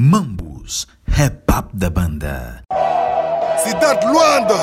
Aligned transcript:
Mambus, 0.00 0.86
rap 1.08 1.42
up 1.50 1.76
da 1.76 1.90
banda. 1.90 2.62
Cidade 3.64 4.06
Luanda, 4.06 4.54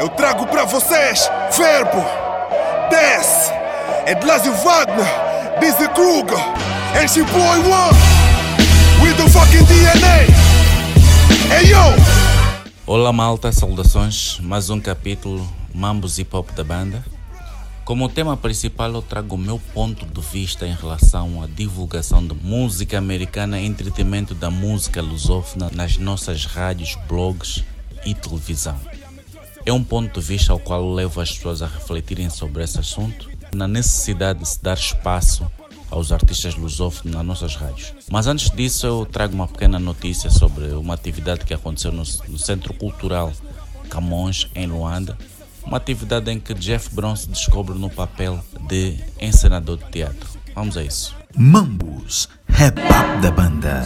eu 0.00 0.08
trago 0.08 0.44
pra 0.48 0.64
vocês 0.64 1.30
verbo. 1.56 2.04
Desce, 2.90 3.52
é 4.04 4.12
de 4.12 4.26
Lazio 4.26 4.52
Wagner, 4.52 5.06
Busy 5.60 5.86
Kruger, 5.90 6.36
and 7.00 7.06
she 7.06 7.22
boy 7.22 7.60
one, 7.62 7.94
with 9.00 9.16
the 9.16 9.30
fucking 9.30 9.64
DNA. 9.66 10.26
Hey 11.48 11.70
yo! 11.70 11.94
Olá 12.84 13.12
malta, 13.12 13.52
saudações, 13.52 14.40
mais 14.40 14.68
um 14.68 14.80
capítulo 14.80 15.48
Mambos 15.72 16.18
Hip 16.18 16.34
Hop 16.34 16.50
da 16.56 16.64
banda. 16.64 17.04
Como 17.84 18.08
tema 18.08 18.34
principal, 18.34 18.94
eu 18.94 19.02
trago 19.02 19.34
o 19.34 19.38
meu 19.38 19.58
ponto 19.58 20.06
de 20.06 20.20
vista 20.28 20.66
em 20.66 20.72
relação 20.72 21.42
à 21.42 21.46
divulgação 21.46 22.26
de 22.26 22.34
música 22.34 22.96
americana 22.96 23.60
e 23.60 23.66
entretenimento 23.66 24.34
da 24.34 24.50
música 24.50 25.02
lusófona 25.02 25.70
nas 25.70 25.98
nossas 25.98 26.46
rádios, 26.46 26.96
blogs 27.06 27.62
e 28.06 28.14
televisão. 28.14 28.80
É 29.66 29.72
um 29.72 29.84
ponto 29.84 30.18
de 30.18 30.26
vista 30.26 30.50
ao 30.50 30.58
qual 30.58 30.94
levo 30.94 31.20
as 31.20 31.32
pessoas 31.32 31.60
a 31.60 31.66
refletirem 31.66 32.30
sobre 32.30 32.64
esse 32.64 32.80
assunto, 32.80 33.30
na 33.54 33.68
necessidade 33.68 34.38
de 34.38 34.48
se 34.48 34.62
dar 34.62 34.78
espaço 34.78 35.46
aos 35.90 36.10
artistas 36.10 36.54
lusófonos 36.54 37.14
nas 37.14 37.24
nossas 37.24 37.54
rádios. 37.54 37.92
Mas 38.10 38.26
antes 38.26 38.50
disso, 38.50 38.86
eu 38.86 39.04
trago 39.04 39.34
uma 39.34 39.46
pequena 39.46 39.78
notícia 39.78 40.30
sobre 40.30 40.68
uma 40.72 40.94
atividade 40.94 41.44
que 41.44 41.52
aconteceu 41.52 41.92
no, 41.92 42.02
no 42.28 42.38
Centro 42.38 42.72
Cultural 42.72 43.30
Camões, 43.90 44.48
em 44.54 44.66
Luanda, 44.66 45.16
uma 45.66 45.76
atividade 45.76 46.30
em 46.30 46.38
que 46.38 46.54
Jeff 46.54 46.94
Brown 46.94 47.16
se 47.16 47.28
descobre 47.28 47.78
no 47.78 47.90
papel 47.90 48.38
de 48.68 48.96
encenador 49.20 49.78
de 49.78 49.90
teatro. 49.90 50.28
Vamos 50.54 50.76
a 50.76 50.82
isso. 50.82 51.14
Mambus, 51.36 52.28
rap 52.48 52.78
up 52.78 53.20
da 53.20 53.30
banda. 53.30 53.84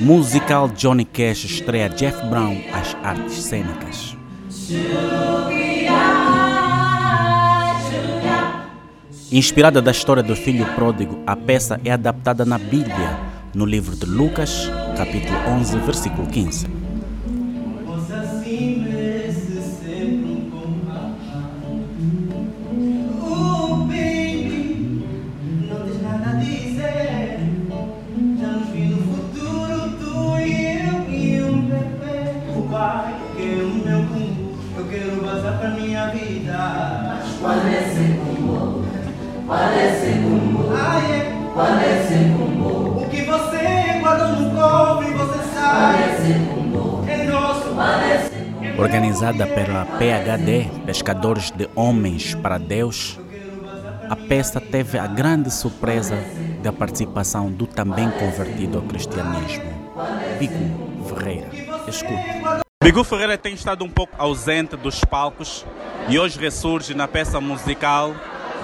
Musical 0.00 0.68
Johnny 0.68 1.04
Cash 1.04 1.44
estreia 1.44 1.88
Jeff 1.88 2.26
Brown 2.26 2.60
às 2.72 2.94
artes 3.02 3.42
cênicas. 3.42 4.14
Inspirada 9.32 9.82
da 9.82 9.90
história 9.90 10.22
do 10.22 10.36
filho 10.36 10.66
pródigo, 10.74 11.18
a 11.26 11.34
peça 11.34 11.80
é 11.84 11.90
adaptada 11.90 12.44
na 12.44 12.56
Bíblia, 12.56 13.18
no 13.54 13.66
livro 13.66 13.94
de 13.94 14.06
Lucas, 14.06 14.70
capítulo 14.96 15.38
11, 15.46 15.78
versículo 15.78 16.28
15. 16.28 16.83
Organizada 49.14 49.46
pela 49.46 49.84
PHD, 49.84 50.68
Pescadores 50.84 51.52
de 51.52 51.70
Homens 51.76 52.34
para 52.34 52.58
Deus, 52.58 53.16
a 54.10 54.16
peça 54.16 54.60
teve 54.60 54.98
a 54.98 55.06
grande 55.06 55.52
surpresa 55.52 56.16
da 56.64 56.72
participação 56.72 57.48
do 57.48 57.64
também 57.64 58.10
convertido 58.10 58.78
ao 58.78 58.82
cristianismo, 58.82 59.72
Bigo 60.40 61.06
Ferreira. 61.08 61.46
Escute. 61.86 62.24
Bigu 62.82 63.04
Ferreira 63.04 63.38
tem 63.38 63.54
estado 63.54 63.84
um 63.84 63.88
pouco 63.88 64.12
ausente 64.18 64.76
dos 64.76 65.04
palcos 65.04 65.64
e 66.08 66.18
hoje 66.18 66.36
ressurge 66.36 66.92
na 66.92 67.06
peça 67.06 67.40
musical 67.40 68.16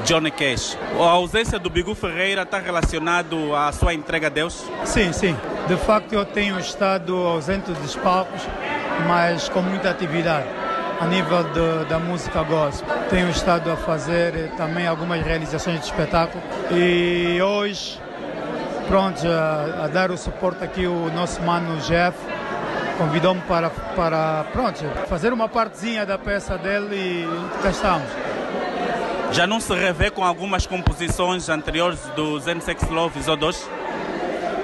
Johnny 0.04 0.32
Cash. 0.32 0.76
A 0.98 1.10
ausência 1.10 1.60
do 1.60 1.70
Bigu 1.70 1.94
Ferreira 1.94 2.42
está 2.42 2.58
relacionado 2.58 3.54
à 3.54 3.70
sua 3.70 3.94
entrega 3.94 4.26
a 4.26 4.30
Deus? 4.30 4.64
Sim, 4.84 5.12
sim. 5.12 5.36
De 5.69 5.76
facto, 5.76 6.12
eu 6.12 6.25
tenho 6.25 6.58
estado 6.58 7.14
ausente 7.14 7.70
dos 7.70 7.94
palcos, 7.94 8.42
mas 9.06 9.48
com 9.48 9.60
muita 9.62 9.90
atividade 9.90 10.46
a 11.00 11.06
nível 11.06 11.42
de- 11.44 11.84
da 11.88 11.98
música 11.98 12.42
gospel. 12.42 12.88
Tenho 13.08 13.30
estado 13.30 13.70
a 13.70 13.76
fazer 13.76 14.34
eh, 14.36 14.48
também 14.56 14.86
algumas 14.86 15.22
realizações 15.24 15.80
de 15.80 15.86
espetáculo 15.86 16.42
e 16.70 17.40
hoje, 17.42 17.98
pronto, 18.86 19.26
a, 19.26 19.84
a 19.84 19.88
dar 19.88 20.10
o 20.10 20.16
suporte 20.18 20.62
aqui 20.62 20.86
o 20.86 21.10
nosso 21.14 21.40
mano 21.42 21.78
Jeff 21.80 22.16
convidou-me 22.98 23.40
para, 23.42 23.70
para 23.70 24.44
pronto, 24.52 24.84
fazer 25.08 25.32
uma 25.32 25.48
partezinha 25.48 26.04
da 26.04 26.18
peça 26.18 26.58
dele 26.58 26.94
e 26.94 27.62
cá 27.62 27.70
estamos. 27.70 28.08
Já 29.32 29.46
não 29.46 29.58
se 29.60 29.72
revê 29.72 30.10
com 30.10 30.22
algumas 30.24 30.66
composições 30.66 31.48
anteriores 31.48 31.98
dos 32.14 32.46
N-Sex 32.46 32.82
Love 32.90 33.18
e 33.20 33.22
Zo2? 33.22 33.56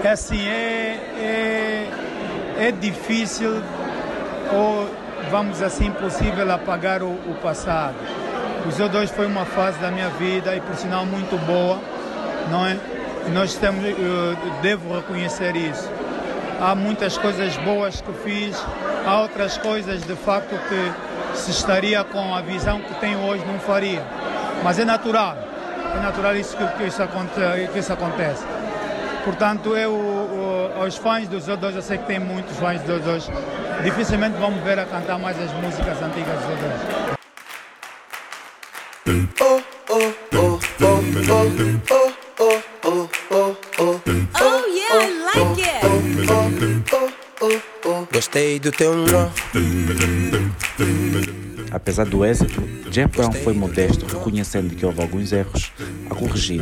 É 0.04 0.10
assim, 0.10 0.46
é, 0.46 1.88
é, 2.58 2.66
é 2.68 2.72
difícil 2.72 3.62
ou, 4.52 4.88
vamos 5.30 5.62
assim, 5.62 5.86
impossível 5.86 6.50
apagar 6.52 7.02
o, 7.02 7.06
o 7.10 7.36
passado. 7.42 7.94
O 8.64 8.68
Z2 8.68 9.08
foi 9.08 9.26
uma 9.26 9.44
fase 9.44 9.78
da 9.78 9.90
minha 9.90 10.08
vida 10.10 10.54
e, 10.54 10.60
por 10.60 10.74
sinal, 10.76 11.04
muito 11.06 11.36
boa, 11.46 11.78
não 12.50 12.66
é? 12.66 12.76
Nós 13.32 13.54
temos, 13.54 13.84
eu 13.84 14.36
devo 14.62 14.94
reconhecer 14.94 15.54
isso. 15.56 15.88
Há 16.60 16.74
muitas 16.74 17.18
coisas 17.18 17.56
boas 17.58 18.00
que 18.00 18.12
fiz, 18.24 18.56
há 19.06 19.20
outras 19.20 19.58
coisas, 19.58 20.02
de 20.02 20.14
facto, 20.14 20.56
que 20.68 21.36
se 21.38 21.50
estaria 21.50 22.02
com 22.04 22.34
a 22.34 22.40
visão 22.40 22.80
que 22.80 22.94
tenho 22.94 23.18
hoje, 23.24 23.44
não 23.46 23.58
faria. 23.58 24.02
Mas 24.64 24.78
é 24.78 24.84
natural, 24.84 25.36
é 25.94 26.00
natural 26.00 26.34
isso 26.36 26.56
que, 26.56 26.66
que 26.78 26.84
isso, 26.84 27.02
aconte, 27.02 27.32
que 27.72 27.78
isso 27.78 27.92
acontece. 27.92 28.44
Portanto, 29.24 29.76
eu, 29.76 29.90
o- 29.92 30.70
aos 30.82 30.96
fãs 30.96 31.28
dos 31.28 31.46
O2, 31.48 31.74
eu 31.74 31.82
sei 31.82 31.98
que 31.98 32.04
tem 32.06 32.18
muitos 32.18 32.56
fãs 32.56 32.80
dos 32.82 33.00
O2, 33.02 33.28
dificilmente 33.82 34.36
vão 34.38 34.50
me 34.50 34.60
ver 34.60 34.78
a 34.78 34.86
cantar 34.86 35.18
mais 35.18 35.38
as 35.38 35.52
músicas 35.52 36.02
antigas 36.02 36.40
dos 36.40 36.50
O2. 36.50 37.16
Oh, 39.40 39.62
oh, 39.90 40.12
oh, 40.34 40.58
oh, 40.82 41.00
oh, 41.28 41.42
oh, 41.90 42.12
oh, 42.40 42.62
oh, 42.84 43.08
oh, 43.30 43.56
oh. 43.78 44.00
Oh 44.40 44.66
yeah, 44.66 44.94
I 44.94 45.08
like 45.34 45.60
it. 45.62 45.76
Gostei 48.12 48.58
do 48.58 48.72
teu 48.72 48.94
nó. 48.94 49.30
Apesar 51.70 52.06
do 52.06 52.24
êxito, 52.24 52.62
Jeff 52.90 53.14
Brown 53.16 53.32
foi 53.32 53.52
modesto, 53.52 54.06
reconhecendo 54.06 54.74
que 54.74 54.86
houve 54.86 55.02
alguns 55.02 55.32
erros 55.32 55.72
a 56.10 56.14
corrigir 56.14 56.60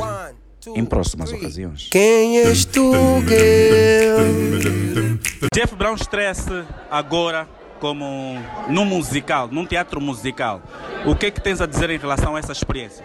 em 0.74 0.84
próximas 0.84 1.32
ocasiões. 1.32 1.88
Quem 1.90 2.38
és 2.38 2.64
tu, 2.64 2.92
girl? 3.28 5.13
Jeff 5.52 5.74
Brown 5.74 5.94
estreia-se 5.94 6.64
agora 6.90 7.46
como 7.80 8.38
num 8.68 8.84
musical, 8.84 9.48
num 9.48 9.66
teatro 9.66 10.00
musical. 10.00 10.62
O 11.04 11.14
que 11.14 11.26
é 11.26 11.30
que 11.30 11.40
tens 11.40 11.60
a 11.60 11.66
dizer 11.66 11.90
em 11.90 11.98
relação 11.98 12.36
a 12.36 12.38
essa 12.38 12.52
experiência? 12.52 13.04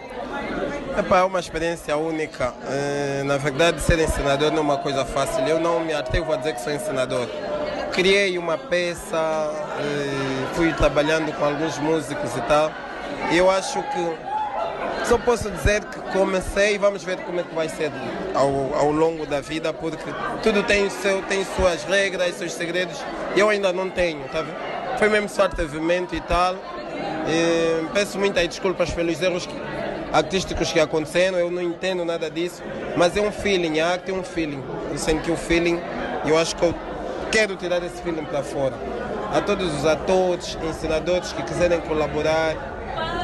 É 0.95 1.23
uma 1.23 1.39
experiência 1.39 1.95
única. 1.97 2.53
Eh, 2.67 3.23
na 3.25 3.37
verdade, 3.37 3.81
ser 3.81 3.99
ensinador 3.99 4.51
não 4.51 4.59
é 4.59 4.61
uma 4.61 4.77
coisa 4.77 5.05
fácil. 5.05 5.45
Eu 5.47 5.59
não 5.59 5.79
me 5.83 5.93
atrevo 5.93 6.31
a 6.31 6.37
dizer 6.37 6.53
que 6.53 6.61
sou 6.61 6.73
ensinador. 6.73 7.27
Criei 7.93 8.37
uma 8.37 8.57
peça, 8.57 9.17
eh, 9.17 10.53
fui 10.53 10.71
trabalhando 10.73 11.31
com 11.33 11.45
alguns 11.45 11.77
músicos 11.79 12.35
e 12.35 12.41
tal. 12.41 12.71
E 13.31 13.37
eu 13.37 13.49
acho 13.49 13.81
que 13.83 14.29
só 15.05 15.17
posso 15.17 15.49
dizer 15.49 15.83
que 15.85 15.99
comecei, 16.11 16.77
vamos 16.77 17.03
ver 17.03 17.17
como 17.19 17.39
é 17.39 17.43
que 17.43 17.55
vai 17.55 17.67
ser 17.67 17.91
ao, 18.35 18.73
ao 18.75 18.91
longo 18.91 19.25
da 19.25 19.41
vida, 19.41 19.73
porque 19.73 20.11
tudo 20.43 20.63
tem, 20.63 20.89
seu, 20.89 21.21
tem 21.23 21.45
suas 21.55 21.83
regras, 21.83 22.35
seus 22.35 22.53
segredos. 22.53 22.97
E 23.35 23.39
eu 23.39 23.49
ainda 23.49 23.71
não 23.73 23.89
tenho, 23.89 24.21
tá 24.29 24.41
vendo? 24.41 24.57
Foi 24.97 25.09
mesmo 25.09 25.29
só 25.29 25.43
atrevimento 25.43 26.15
e 26.15 26.21
tal. 26.21 26.55
Eh, 27.27 27.81
peço 27.93 28.17
muitas 28.17 28.47
desculpas 28.47 28.89
pelos 28.91 29.21
erros 29.21 29.45
que- 29.45 29.55
artísticos 30.11 30.71
que 30.71 30.79
aconteceram, 30.79 31.37
eu 31.37 31.51
não 31.51 31.61
entendo 31.61 32.03
nada 32.03 32.29
disso, 32.29 32.63
mas 32.97 33.15
é 33.15 33.21
um 33.21 33.31
feeling, 33.31 33.79
a 33.79 33.89
arte 33.91 34.11
é 34.11 34.13
um 34.13 34.23
feeling. 34.23 34.63
Eu 34.91 34.97
senti 34.97 35.29
o 35.31 35.37
feeling 35.37 35.79
e 36.25 36.29
eu 36.29 36.37
acho 36.37 36.55
que 36.55 36.63
eu 36.65 36.73
quero 37.31 37.55
tirar 37.55 37.83
esse 37.83 38.01
feeling 38.01 38.25
para 38.25 38.41
fora. 38.43 38.73
A 39.33 39.39
todos 39.41 39.71
os 39.75 39.85
atores, 39.85 40.57
ensinadores 40.67 41.31
que 41.31 41.43
quiserem 41.43 41.79
colaborar 41.81 42.55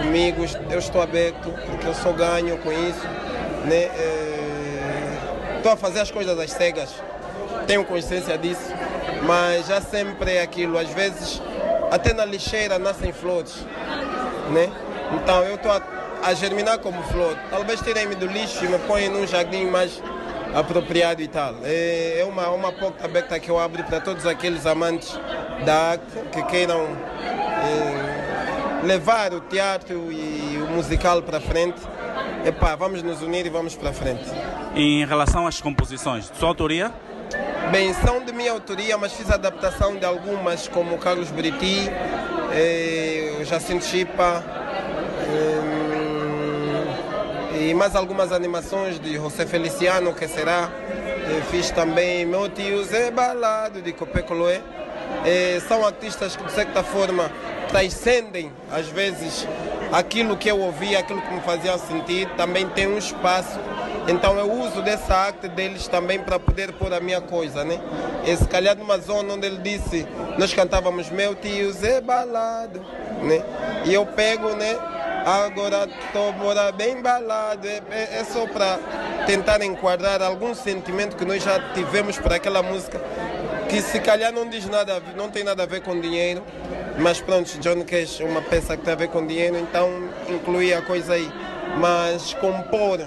comigo, 0.02 0.46
eu 0.70 0.78
estou 0.80 1.02
aberto, 1.02 1.52
porque 1.66 1.88
eu 1.88 1.96
só 1.96 2.12
ganho 2.12 2.58
com 2.60 2.72
isso. 2.72 3.08
Né? 3.66 3.86
Eh, 3.98 4.35
Estou 5.66 5.74
a 5.74 5.78
fazer 5.78 6.02
as 6.02 6.12
coisas 6.12 6.38
às 6.38 6.52
cegas, 6.52 6.94
tenho 7.66 7.84
consciência 7.84 8.38
disso, 8.38 8.72
mas 9.24 9.66
já 9.66 9.82
sempre 9.82 10.36
é 10.36 10.44
aquilo, 10.44 10.78
às 10.78 10.90
vezes 10.90 11.42
até 11.90 12.14
na 12.14 12.24
lixeira 12.24 12.78
nascem 12.78 13.12
flores. 13.12 13.66
Né? 14.52 14.72
Então 15.16 15.44
eu 15.44 15.56
estou 15.56 15.72
a 15.72 15.82
a 16.22 16.34
germinar 16.36 16.78
como 16.80 17.02
flor. 17.04 17.36
Talvez 17.50 17.82
tirem-me 17.82 18.14
do 18.14 18.28
lixo 18.28 18.64
e 18.64 18.68
me 18.68 18.78
ponham 18.80 19.14
num 19.14 19.26
jardim 19.26 19.66
mais 19.66 20.02
apropriado 20.54 21.22
e 21.24 21.28
tal. 21.28 21.56
É, 21.64 22.20
é 22.20 22.26
uma, 22.26 22.50
uma 22.50 22.72
porta 22.72 23.06
aberta 23.06 23.40
que 23.40 23.50
eu 23.50 23.60
abro 23.60 23.84
para 23.84 24.00
todos 24.00 24.26
aqueles 24.28 24.68
amantes 24.68 25.20
da 25.66 25.92
arte 25.92 26.04
que 26.32 26.44
queiram 26.44 26.82
é, 26.82 28.05
levar 28.86 29.34
o 29.34 29.42
teatro 29.42 30.12
e 30.12 30.62
o 30.62 30.68
musical 30.72 31.22
para 31.22 31.42
frente. 31.42 31.82
Epá, 32.46 32.76
vamos 32.76 33.02
nos 33.02 33.22
unir 33.22 33.46
e 33.46 33.50
vamos 33.50 33.76
para 33.76 33.92
frente. 33.92 34.24
Em 34.76 35.06
relação 35.06 35.48
às 35.48 35.60
composições, 35.60 36.32
sua 36.38 36.48
autoria? 36.50 36.94
Bem, 37.72 37.94
são 37.94 38.24
de 38.24 38.32
minha 38.32 38.52
autoria, 38.52 38.98
mas 38.98 39.14
fiz 39.14 39.30
adaptação 39.32 39.96
de 39.96 40.06
algumas, 40.06 40.68
como 40.68 40.98
Carlos 41.00 41.32
Briti, 41.32 41.90
eh, 42.54 43.40
Jacinto 43.44 43.84
Chipa, 43.84 44.44
eh, 47.54 47.70
e 47.70 47.74
mais 47.74 47.96
algumas 47.96 48.32
animações 48.32 49.00
de 49.00 49.16
José 49.16 49.48
Feliciano, 49.48 50.14
que 50.14 50.28
será. 50.28 50.70
Eh, 51.28 51.42
fiz 51.50 51.72
também 51.72 52.24
Meu 52.26 52.48
Tio 52.48 52.84
Zé 52.84 53.10
Balado, 53.10 53.82
de 53.82 53.92
Copé 53.94 54.22
Coloé. 54.22 54.62
Eh, 55.26 55.60
são 55.68 55.84
artistas 55.84 56.36
que, 56.36 56.44
de 56.44 56.52
certa 56.52 56.84
forma, 56.84 57.32
transcendem, 57.76 58.54
às 58.72 58.88
vezes, 58.88 59.46
aquilo 59.92 60.38
que 60.38 60.50
eu 60.50 60.62
ouvi, 60.62 60.96
aquilo 60.96 61.22
que 61.22 61.34
me 61.34 61.42
fazia 61.42 61.78
sentir. 61.78 62.26
Também 62.38 62.70
tem 62.70 62.88
um 62.88 62.98
espaço 62.98 63.60
então 64.08 64.38
eu 64.38 64.52
uso 64.52 64.84
dessa 64.84 65.16
arte 65.16 65.48
deles 65.48 65.88
também 65.88 66.20
para 66.20 66.40
poder 66.40 66.72
pôr 66.74 66.94
a 66.94 67.00
minha 67.00 67.22
coisa, 67.22 67.64
né? 67.64 67.80
E 68.24 68.38
se 68.38 68.46
calhar 68.46 68.78
numa 68.78 69.00
zona 69.00 69.34
onde 69.34 69.48
ele 69.48 69.58
disse, 69.58 70.06
nós 70.38 70.54
cantávamos 70.54 71.10
meu 71.10 71.34
tio 71.34 71.72
Zé 71.72 72.02
balado, 72.02 72.80
né? 73.24 73.44
E 73.84 73.94
eu 73.94 74.06
pego, 74.06 74.50
né? 74.50 74.78
Agora 75.26 75.90
estou 76.06 76.32
mora 76.34 76.72
bem 76.72 77.02
balado. 77.02 77.68
É, 77.68 77.82
é, 77.90 78.20
é 78.20 78.24
só 78.26 78.46
para 78.46 78.78
tentar 79.26 79.64
enquadrar 79.64 80.22
algum 80.22 80.54
sentimento 80.54 81.16
que 81.16 81.26
nós 81.26 81.42
já 81.42 81.60
tivemos 81.74 82.20
para 82.20 82.36
aquela 82.36 82.62
música, 82.62 83.02
que 83.76 83.82
se 83.82 84.00
calhar 84.00 84.32
não 84.32 84.48
diz 84.48 84.66
nada, 84.70 85.04
não 85.18 85.30
tem 85.30 85.44
nada 85.44 85.64
a 85.64 85.66
ver 85.66 85.82
com 85.82 86.00
dinheiro, 86.00 86.42
mas 86.98 87.20
pronto, 87.20 87.60
John 87.60 87.84
Cash 87.84 88.22
é 88.22 88.24
uma 88.24 88.42
peça 88.42 88.78
que 88.78 88.84
tem 88.84 88.94
a 88.94 88.96
ver 88.96 89.10
com 89.10 89.26
dinheiro, 89.28 89.58
então 89.58 89.90
incluí 90.30 90.74
a 90.74 90.82
coisa 90.82 91.16
aí. 91.16 91.30
Mas 91.78 92.34
compor 92.36 93.06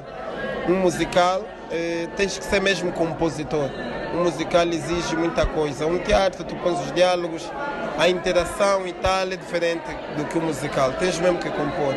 um 0.68 0.74
musical, 0.74 1.42
eh, 1.70 2.06
tens 2.18 2.36
que 2.36 2.44
ser 2.44 2.60
mesmo 2.60 2.92
compositor. 2.92 3.70
Um 4.14 4.24
musical 4.24 4.66
exige 4.66 5.16
muita 5.16 5.46
coisa. 5.46 5.86
Um 5.86 5.98
teatro, 6.00 6.44
tu 6.44 6.54
pões 6.56 6.78
os 6.80 6.92
diálogos, 6.92 7.50
a 7.98 8.06
interação 8.06 8.86
e 8.86 8.92
tal 8.92 9.22
é 9.22 9.36
diferente 9.36 9.86
do 10.18 10.26
que 10.26 10.36
o 10.36 10.42
musical. 10.42 10.92
Tens 10.98 11.18
mesmo 11.18 11.38
que 11.38 11.48
compor. 11.48 11.94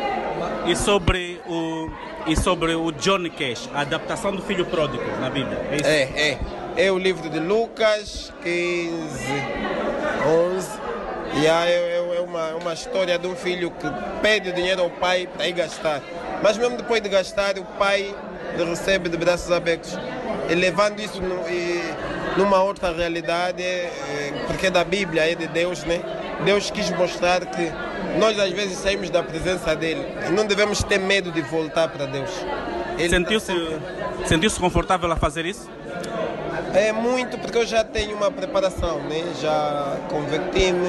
E 0.66 0.74
sobre 0.74 1.42
o, 1.46 1.90
e 2.26 2.34
sobre 2.36 2.74
o 2.74 2.90
Johnny 2.90 3.28
Cash, 3.28 3.68
a 3.74 3.82
adaptação 3.82 4.34
do 4.34 4.40
Filho 4.40 4.64
Pródigo 4.64 5.04
na 5.20 5.28
Bíblia? 5.28 5.58
É, 5.70 5.76
isso? 5.76 5.86
é, 5.86 6.30
é. 6.30 6.61
É 6.76 6.90
o 6.90 6.98
livro 6.98 7.28
de 7.28 7.38
Lucas 7.38 8.32
15, 8.42 8.90
11. 10.26 10.68
E 11.34 11.46
é, 11.46 12.16
é 12.16 12.20
uma, 12.20 12.54
uma 12.54 12.72
história 12.72 13.18
de 13.18 13.26
um 13.26 13.36
filho 13.36 13.70
que 13.70 13.86
pede 14.22 14.52
dinheiro 14.52 14.82
ao 14.82 14.90
pai 14.90 15.28
para 15.34 15.46
ir 15.46 15.52
gastar. 15.52 16.00
Mas 16.42 16.56
mesmo 16.56 16.76
depois 16.76 17.02
de 17.02 17.08
gastar, 17.08 17.58
o 17.58 17.64
pai 17.78 18.14
recebe 18.56 19.08
de 19.08 19.16
braços 19.16 19.50
abertos. 19.50 19.98
E 20.48 20.54
levando 20.54 21.00
isso 21.00 21.20
no, 21.20 21.48
e, 21.48 21.82
numa 22.36 22.62
outra 22.62 22.92
realidade, 22.92 23.62
é, 23.62 24.44
porque 24.46 24.66
é 24.66 24.70
da 24.70 24.84
Bíblia, 24.84 25.30
é 25.30 25.34
de 25.34 25.46
Deus, 25.46 25.84
né? 25.84 26.00
Deus 26.44 26.70
quis 26.70 26.90
mostrar 26.90 27.44
que 27.46 27.70
nós 28.18 28.38
às 28.38 28.50
vezes 28.50 28.78
saímos 28.78 29.10
da 29.10 29.22
presença 29.22 29.76
dele 29.76 30.04
e 30.28 30.32
não 30.32 30.46
devemos 30.46 30.82
ter 30.82 30.98
medo 30.98 31.30
de 31.30 31.40
voltar 31.42 31.88
para 31.88 32.06
Deus. 32.06 32.30
Sentiu-se 33.08 33.52
sentiu 34.26 34.50
confortável 34.52 35.10
a 35.10 35.16
fazer 35.16 35.46
isso? 35.46 35.68
É 36.74 36.90
muito, 36.90 37.38
porque 37.38 37.58
eu 37.58 37.66
já 37.66 37.84
tenho 37.84 38.16
uma 38.16 38.30
preparação, 38.30 38.98
né? 39.00 39.22
Já 39.40 39.98
converti-me, 40.08 40.88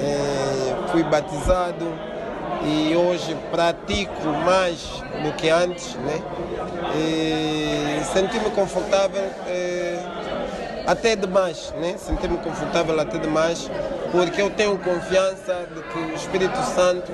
é, 0.00 0.88
fui 0.90 1.02
batizado 1.02 1.86
e 2.64 2.96
hoje 2.96 3.36
pratico 3.50 4.26
mais 4.44 4.80
do 5.22 5.32
que 5.34 5.50
antes, 5.50 5.94
né? 5.96 6.22
Senti-me 8.14 8.50
confortável 8.50 9.24
é, 9.46 9.98
até 10.86 11.14
demais, 11.14 11.74
né? 11.78 11.96
Senti-me 11.98 12.38
confortável 12.38 12.98
até 12.98 13.18
demais, 13.18 13.70
porque 14.16 14.40
eu 14.40 14.48
tenho 14.48 14.78
confiança 14.78 15.68
de 15.74 15.82
que 15.82 15.98
o 15.98 16.14
Espírito 16.14 16.56
Santo 16.74 17.12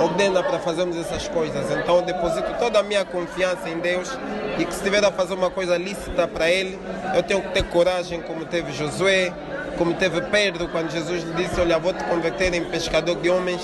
ordena 0.00 0.40
para 0.40 0.60
fazermos 0.60 0.96
essas 0.96 1.26
coisas. 1.26 1.68
Então 1.72 1.96
eu 1.96 2.02
deposito 2.02 2.54
toda 2.60 2.78
a 2.78 2.82
minha 2.82 3.04
confiança 3.04 3.68
em 3.68 3.80
Deus 3.80 4.16
e 4.56 4.64
que 4.64 4.72
se 4.72 4.78
estiver 4.78 5.04
a 5.04 5.10
fazer 5.10 5.34
uma 5.34 5.50
coisa 5.50 5.76
lícita 5.76 6.28
para 6.28 6.48
Ele, 6.48 6.78
eu 7.12 7.24
tenho 7.24 7.42
que 7.42 7.48
ter 7.48 7.64
coragem 7.64 8.22
como 8.22 8.44
teve 8.44 8.72
Josué, 8.72 9.32
como 9.76 9.94
teve 9.94 10.20
Pedro, 10.22 10.68
quando 10.68 10.92
Jesus 10.92 11.24
lhe 11.24 11.32
disse, 11.32 11.60
olha, 11.60 11.76
vou 11.76 11.92
te 11.92 12.04
converter 12.04 12.54
em 12.54 12.64
pescador 12.66 13.16
de 13.16 13.28
homens. 13.28 13.60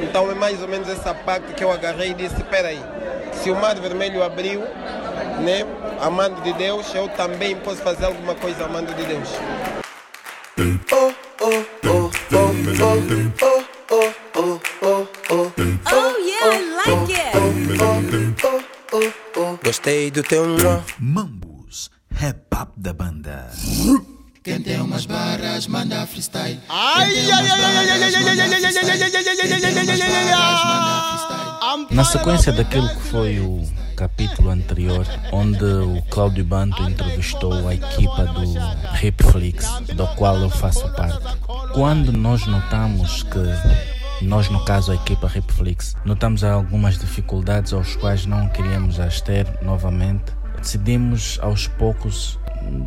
Então 0.00 0.30
é 0.30 0.34
mais 0.34 0.62
ou 0.62 0.68
menos 0.68 0.88
essa 0.88 1.12
parte 1.12 1.52
que 1.52 1.62
eu 1.62 1.70
agarrei 1.70 2.12
e 2.12 2.14
disse, 2.14 2.36
espera 2.36 2.68
aí, 2.68 2.82
se 3.32 3.50
o 3.50 3.56
mar 3.56 3.74
vermelho 3.76 4.22
abriu, 4.22 4.60
né, 4.60 5.66
amando 6.00 6.40
de 6.40 6.54
Deus, 6.54 6.94
eu 6.94 7.08
também 7.10 7.56
posso 7.56 7.82
fazer 7.82 8.06
alguma 8.06 8.34
coisa 8.34 8.64
amando 8.64 8.94
de 8.94 9.04
Deus. 9.04 9.28
Oh, 10.90 11.12
oh, 11.42 11.85
Gostei 19.62 20.10
do 20.10 20.22
teu 20.22 20.46
nó. 20.58 20.80
Mambus, 20.98 21.90
rap 22.10 22.38
up 22.52 22.72
da 22.76 22.92
banda. 22.92 23.50
Quem 24.42 24.60
tem 24.60 24.80
umas 24.80 25.06
barras 25.06 25.66
manda 25.68 26.06
freestyle. 26.06 26.58
Ai, 26.68 27.30
ai, 27.30 27.46
Na 31.90 32.04
sequência 32.04 32.52
daquilo 32.52 32.88
que 32.88 33.02
foi 33.02 33.38
o 33.38 33.62
capítulo 33.96 34.50
anterior, 34.50 35.06
onde 35.32 35.64
o 35.64 36.02
Cláudio 36.10 36.44
Banto 36.44 36.82
entrevistou 36.82 37.66
a 37.66 37.74
equipa 37.74 38.24
do 38.26 38.54
Hipflix, 39.02 39.66
do 39.94 40.06
qual 40.08 40.36
eu 40.36 40.50
faço 40.50 40.88
parte. 40.92 41.18
Quando 41.76 42.10
nós 42.10 42.46
notamos 42.46 43.22
que 43.22 44.24
nós, 44.24 44.48
no 44.48 44.64
caso, 44.64 44.92
a 44.92 44.94
equipa 44.94 45.28
Ripflix, 45.28 45.94
notamos 46.06 46.42
algumas 46.42 46.96
dificuldades 46.96 47.74
aos 47.74 47.94
quais 47.96 48.24
não 48.24 48.48
queríamos 48.48 48.98
as 48.98 49.20
ter 49.20 49.46
novamente, 49.60 50.32
decidimos 50.58 51.38
aos 51.42 51.68
poucos 51.68 52.38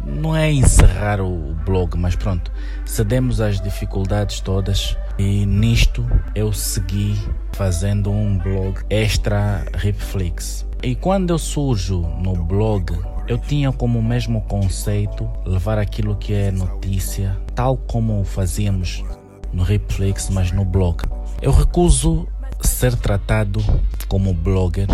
não 0.08 0.36
é 0.36 0.52
encerrar 0.52 1.22
o 1.22 1.54
blog, 1.68 1.96
mas 2.00 2.16
pronto, 2.16 2.52
cedemos 2.84 3.40
às 3.40 3.62
dificuldades 3.62 4.40
todas 4.40 4.98
e 5.20 5.46
nisto 5.46 6.04
eu 6.34 6.52
segui 6.52 7.16
fazendo 7.54 8.10
um 8.10 8.40
blog 8.40 8.82
extra 8.90 9.66
Ripflix. 9.75 10.66
E 10.82 10.96
quando 10.96 11.30
eu 11.30 11.38
surjo 11.38 12.02
no 12.24 12.44
blog, 12.44 12.98
eu 13.28 13.38
tinha 13.38 13.72
como 13.72 14.02
mesmo 14.02 14.42
conceito 14.42 15.30
levar 15.46 15.78
aquilo 15.78 16.16
que 16.16 16.34
é 16.34 16.50
notícia, 16.50 17.38
tal 17.60 17.75
como 17.75 18.24
fazíamos 18.24 19.04
no 19.51 19.63
Ripflix, 19.63 20.30
mas 20.30 20.50
no 20.50 20.63
blog. 20.63 21.04
Eu 21.42 21.51
recuso 21.51 22.25
ser 22.62 22.96
tratado 22.96 23.62
como 24.08 24.34
blogger 24.34 24.88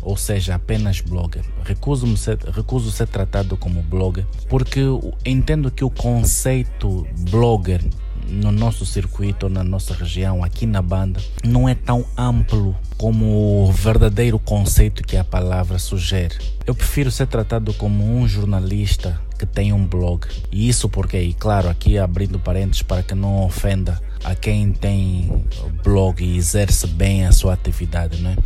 ou 0.00 0.16
seja, 0.16 0.54
apenas 0.54 1.00
blogger. 1.00 1.42
Recuso, 1.64 2.16
ser, 2.16 2.38
recuso 2.54 2.92
ser 2.92 3.08
tratado 3.08 3.56
como 3.56 3.82
blogger 3.82 4.24
porque 4.48 4.80
entendo 5.26 5.72
que 5.72 5.84
o 5.84 5.90
conceito 5.90 7.04
blogger 7.30 7.82
no 8.28 8.52
nosso 8.52 8.86
circuito, 8.86 9.48
na 9.48 9.64
nossa 9.64 9.92
região, 9.92 10.44
aqui 10.44 10.66
na 10.66 10.80
banda, 10.80 11.20
não 11.44 11.68
é 11.68 11.74
tão 11.74 12.04
amplo 12.16 12.76
como 12.96 13.66
o 13.66 13.72
verdadeiro 13.72 14.38
conceito 14.38 15.02
que 15.02 15.16
a 15.16 15.24
palavra 15.24 15.80
sugere. 15.80 16.36
Eu 16.64 16.76
prefiro 16.76 17.10
ser 17.10 17.26
tratado 17.26 17.74
como 17.74 18.04
um 18.04 18.28
jornalista 18.28 19.20
que 19.38 19.46
tem 19.46 19.72
um 19.72 19.84
blog. 19.84 20.26
E 20.50 20.68
isso 20.68 20.88
porque, 20.88 21.18
e 21.18 21.34
claro, 21.34 21.68
aqui 21.68 21.98
abrindo 21.98 22.38
parênteses 22.38 22.82
para 22.82 23.02
que 23.02 23.14
não 23.14 23.44
ofenda 23.44 24.00
a 24.22 24.34
quem 24.34 24.72
tem 24.72 25.44
blog 25.82 26.24
e 26.24 26.36
exerce 26.36 26.86
bem 26.86 27.26
a 27.26 27.32
sua 27.32 27.52
atividade, 27.52 28.22
não 28.22 28.30
é? 28.30 28.36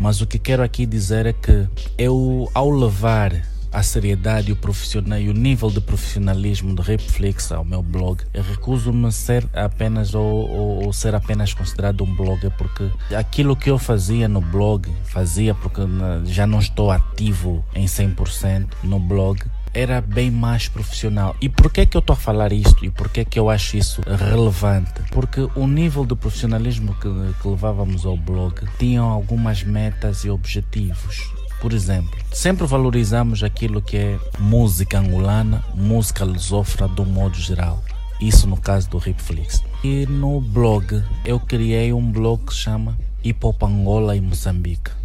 Mas 0.00 0.20
o 0.20 0.26
que 0.26 0.38
quero 0.38 0.62
aqui 0.62 0.86
dizer 0.86 1.26
é 1.26 1.32
que 1.32 1.66
eu, 1.98 2.48
ao 2.54 2.70
levar 2.70 3.32
a 3.72 3.82
seriedade, 3.82 4.50
o 4.50 4.56
profissional 4.56 5.18
e 5.18 5.28
o 5.28 5.34
nível 5.34 5.70
de 5.70 5.80
profissionalismo 5.80 6.74
de 6.74 6.82
Repflix 6.82 7.52
ao 7.52 7.64
meu 7.64 7.82
blog, 7.82 8.22
eu 8.32 8.42
recuso-me 8.42 9.10
ser 9.12 9.46
apenas 9.52 10.14
ou, 10.14 10.24
ou, 10.24 10.84
ou, 10.86 10.92
ser 10.92 11.14
apenas 11.14 11.52
considerado 11.52 12.02
um 12.02 12.16
blogger 12.16 12.50
porque 12.52 12.90
aquilo 13.14 13.54
que 13.54 13.70
eu 13.70 13.78
fazia 13.78 14.28
no 14.28 14.40
blog, 14.40 14.90
fazia 15.04 15.54
porque 15.54 15.82
já 16.24 16.46
não 16.46 16.58
estou 16.58 16.90
ativo 16.90 17.64
em 17.74 17.84
100% 17.84 18.68
no 18.82 18.98
blog, 18.98 19.40
era 19.72 20.00
bem 20.00 20.30
mais 20.30 20.68
profissional. 20.68 21.36
E 21.40 21.48
por 21.48 21.70
que 21.70 21.82
é 21.82 21.86
que 21.86 21.96
eu 21.96 22.00
estou 22.00 22.14
a 22.14 22.16
falar 22.16 22.52
isto? 22.52 22.84
E 22.84 22.90
por 22.90 23.08
que 23.08 23.20
é 23.20 23.24
que 23.24 23.38
eu 23.38 23.50
acho 23.50 23.76
isso 23.76 24.02
relevante? 24.02 25.02
Porque 25.10 25.48
o 25.54 25.66
nível 25.66 26.04
de 26.04 26.14
profissionalismo 26.14 26.94
que, 26.94 27.08
que 27.40 27.48
levávamos 27.48 28.04
ao 28.04 28.16
blog 28.16 28.54
tinham 28.78 29.08
algumas 29.08 29.62
metas 29.62 30.24
e 30.24 30.30
objetivos. 30.30 31.32
Por 31.60 31.72
exemplo, 31.72 32.16
sempre 32.32 32.66
valorizamos 32.66 33.42
aquilo 33.42 33.82
que 33.82 33.96
é 33.96 34.18
música 34.38 35.00
angolana, 35.00 35.62
música 35.74 36.24
lusófona 36.24 36.86
do 36.88 37.04
modo 37.04 37.36
geral. 37.36 37.82
Isso 38.20 38.46
no 38.48 38.56
caso 38.56 38.90
do 38.90 38.98
Ripflix. 38.98 39.62
E 39.82 40.06
no 40.06 40.40
blog, 40.40 41.02
eu 41.24 41.38
criei 41.38 41.92
um 41.92 42.10
blog 42.10 42.46
que 42.46 42.54
chama 42.54 42.98
Hip 43.22 43.44
Hop 43.44 43.62
Angola 43.62 44.16
e 44.16 44.20
Moçambique. 44.20 44.97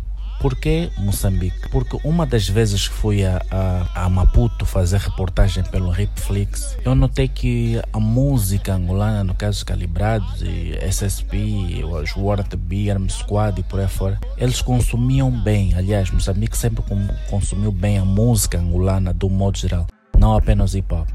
Por 0.43 0.57
que 0.57 0.91
Moçambique? 0.97 1.69
Porque 1.69 1.97
uma 2.03 2.25
das 2.25 2.49
vezes 2.49 2.89
que 2.89 2.93
fui 2.93 3.23
a, 3.23 3.41
a, 3.49 4.03
a 4.03 4.09
Maputo 4.09 4.65
fazer 4.65 4.99
reportagem 4.99 5.63
pelo 5.63 5.89
Ripflix, 5.89 6.77
eu 6.83 6.93
notei 6.93 7.29
que 7.29 7.81
a 7.93 7.97
música 7.97 8.73
angolana, 8.73 9.23
no 9.23 9.33
caso 9.33 9.65
Calibrados 9.65 10.41
e 10.41 10.77
SSP, 10.85 11.85
os 11.85 12.13
Word 12.17 12.57
B, 12.57 12.91
Arm 12.91 13.07
Squad 13.07 13.57
e 13.57 13.63
por 13.63 13.79
aí 13.79 13.87
fora, 13.87 14.19
eles 14.37 14.61
consumiam 14.61 15.31
bem. 15.31 15.75
Aliás, 15.75 16.11
Moçambique 16.11 16.57
sempre 16.57 16.83
consumiu 17.29 17.71
bem 17.71 17.97
a 17.97 18.03
música 18.03 18.59
angolana 18.59 19.13
do 19.13 19.29
modo 19.29 19.57
geral, 19.57 19.87
não 20.19 20.35
apenas 20.35 20.75
hip 20.75 20.93
hop. 20.93 21.07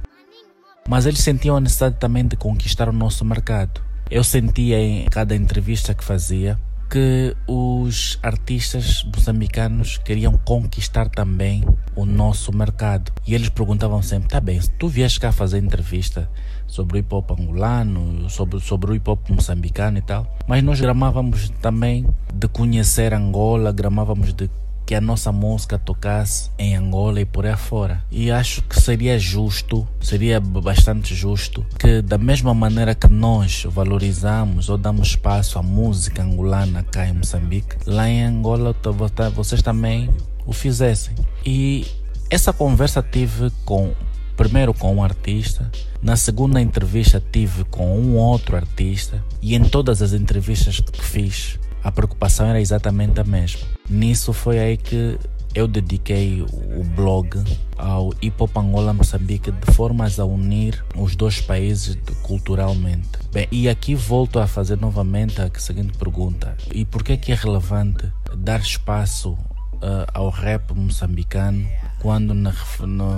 Mas 0.88 1.04
eles 1.04 1.20
sentiam 1.20 1.54
a 1.54 1.60
necessidade 1.60 1.96
também 1.96 2.26
de 2.26 2.34
conquistar 2.34 2.88
o 2.88 2.94
nosso 2.94 3.26
mercado. 3.26 3.82
Eu 4.10 4.24
sentia 4.24 4.80
em 4.80 5.04
cada 5.04 5.36
entrevista 5.36 5.92
que 5.92 6.02
fazia 6.02 6.58
que 6.88 7.36
os 7.46 8.18
artistas 8.22 9.04
moçambicanos 9.04 9.98
queriam 9.98 10.38
conquistar 10.44 11.08
também 11.08 11.64
o 11.94 12.06
nosso 12.06 12.56
mercado. 12.56 13.12
E 13.26 13.34
eles 13.34 13.48
perguntavam 13.48 14.02
sempre: 14.02 14.28
tá 14.28 14.40
bem, 14.40 14.60
tu 14.78 14.88
vieste 14.88 15.20
cá 15.20 15.30
fazer 15.32 15.58
entrevista 15.58 16.30
sobre 16.66 16.96
o 16.96 17.00
hip 17.00 17.14
hop 17.14 17.30
angolano, 17.30 18.28
sobre, 18.30 18.60
sobre 18.60 18.92
o 18.92 18.94
hip 18.94 19.08
hop 19.08 19.28
moçambicano 19.30 19.98
e 19.98 20.02
tal, 20.02 20.26
mas 20.46 20.62
nós 20.62 20.80
gramávamos 20.80 21.50
também 21.60 22.06
de 22.32 22.48
conhecer 22.48 23.14
Angola, 23.14 23.72
gramávamos 23.72 24.32
de 24.32 24.50
que 24.88 24.94
a 24.94 25.02
nossa 25.02 25.30
música 25.30 25.78
tocasse 25.78 26.50
em 26.58 26.74
Angola 26.74 27.20
e 27.20 27.26
por 27.26 27.44
aí 27.44 27.54
fora. 27.58 28.02
E 28.10 28.30
acho 28.30 28.62
que 28.62 28.80
seria 28.80 29.18
justo, 29.18 29.86
seria 30.00 30.40
bastante 30.40 31.14
justo, 31.14 31.62
que 31.78 32.00
da 32.00 32.16
mesma 32.16 32.54
maneira 32.54 32.94
que 32.94 33.06
nós 33.06 33.66
valorizamos 33.68 34.70
ou 34.70 34.78
damos 34.78 35.08
espaço 35.08 35.58
à 35.58 35.62
música 35.62 36.22
angolana 36.22 36.82
cá 36.82 37.06
em 37.06 37.12
Moçambique, 37.12 37.76
lá 37.84 38.08
em 38.08 38.24
Angola 38.24 38.74
vocês 39.34 39.60
também 39.60 40.08
o 40.46 40.54
fizessem. 40.54 41.14
E 41.44 41.86
essa 42.30 42.50
conversa 42.50 43.02
tive 43.02 43.50
com 43.66 43.92
primeiro 44.38 44.72
com 44.72 44.94
um 44.94 45.04
artista, 45.04 45.70
na 46.00 46.16
segunda 46.16 46.62
entrevista 46.62 47.22
tive 47.30 47.62
com 47.64 48.00
um 48.00 48.16
outro 48.16 48.56
artista 48.56 49.22
e 49.42 49.54
em 49.54 49.64
todas 49.64 50.00
as 50.00 50.14
entrevistas 50.14 50.80
que 50.80 51.04
fiz 51.04 51.58
a 51.88 51.90
preocupação 51.90 52.46
era 52.46 52.60
exatamente 52.60 53.18
a 53.18 53.24
mesma. 53.24 53.66
Nisso 53.88 54.34
foi 54.34 54.58
aí 54.58 54.76
que 54.76 55.18
eu 55.54 55.66
dediquei 55.66 56.42
o 56.42 56.84
blog 56.94 57.42
ao 57.78 58.12
Hip 58.20 58.42
Hop 58.42 58.54
Angola 58.58 58.92
Moçambique 58.92 59.50
de 59.50 59.72
formas 59.72 60.20
a 60.20 60.24
unir 60.26 60.84
os 60.94 61.16
dois 61.16 61.40
países 61.40 61.96
culturalmente. 62.22 63.08
Bem, 63.32 63.48
e 63.50 63.70
aqui 63.70 63.94
volto 63.94 64.38
a 64.38 64.46
fazer 64.46 64.76
novamente 64.76 65.40
a 65.40 65.50
seguinte 65.58 65.96
pergunta: 65.96 66.54
e 66.74 66.84
por 66.84 67.02
que 67.02 67.12
é 67.12 67.16
que 67.16 67.32
é 67.32 67.34
relevante 67.34 68.12
dar 68.36 68.60
espaço 68.60 69.30
uh, 69.30 70.04
ao 70.12 70.28
rap 70.28 70.74
moçambicano 70.74 71.66
quando 72.00 72.34
na, 72.34 72.52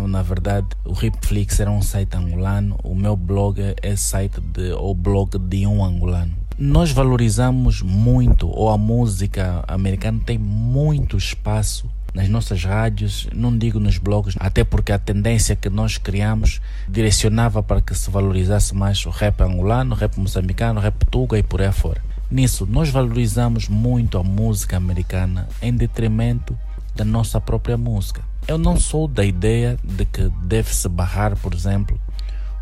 na, 0.06 0.22
verdade 0.22 0.68
o 0.84 0.92
Ripflix 0.92 1.58
era 1.58 1.70
um 1.72 1.82
site 1.82 2.16
angolano, 2.16 2.78
o 2.84 2.94
meu 2.94 3.16
blog 3.16 3.60
é 3.82 3.96
site 3.96 4.40
de, 4.40 4.70
ou 4.72 4.94
blog 4.94 5.36
de 5.36 5.66
um 5.66 5.84
angolano 5.84 6.34
nós 6.60 6.92
valorizamos 6.92 7.80
muito, 7.80 8.46
ou 8.46 8.68
a 8.68 8.76
música 8.76 9.64
americana 9.66 10.20
tem 10.26 10.36
muito 10.36 11.16
espaço 11.16 11.88
nas 12.12 12.28
nossas 12.28 12.62
rádios, 12.62 13.26
não 13.34 13.56
digo 13.56 13.80
nos 13.80 13.96
blogs, 13.96 14.36
até 14.38 14.62
porque 14.62 14.92
a 14.92 14.98
tendência 14.98 15.56
que 15.56 15.70
nós 15.70 15.96
criamos 15.96 16.60
direcionava 16.86 17.62
para 17.62 17.80
que 17.80 17.94
se 17.94 18.10
valorizasse 18.10 18.74
mais 18.74 19.06
o 19.06 19.08
rap 19.08 19.40
angolano, 19.40 19.94
o 19.94 19.98
rap 19.98 20.20
moçambicano, 20.20 20.78
o 20.78 20.82
rap 20.82 21.02
tuga 21.06 21.38
e 21.38 21.42
por 21.42 21.62
aí 21.62 21.72
fora. 21.72 22.02
Nisso, 22.30 22.66
nós 22.66 22.90
valorizamos 22.90 23.66
muito 23.66 24.18
a 24.18 24.22
música 24.22 24.76
americana 24.76 25.48
em 25.62 25.72
detrimento 25.72 26.54
da 26.94 27.06
nossa 27.06 27.40
própria 27.40 27.78
música. 27.78 28.22
Eu 28.46 28.58
não 28.58 28.78
sou 28.78 29.08
da 29.08 29.24
ideia 29.24 29.78
de 29.82 30.04
que 30.04 30.30
deve-se 30.42 30.90
barrar, 30.90 31.34
por 31.36 31.54
exemplo, 31.54 31.98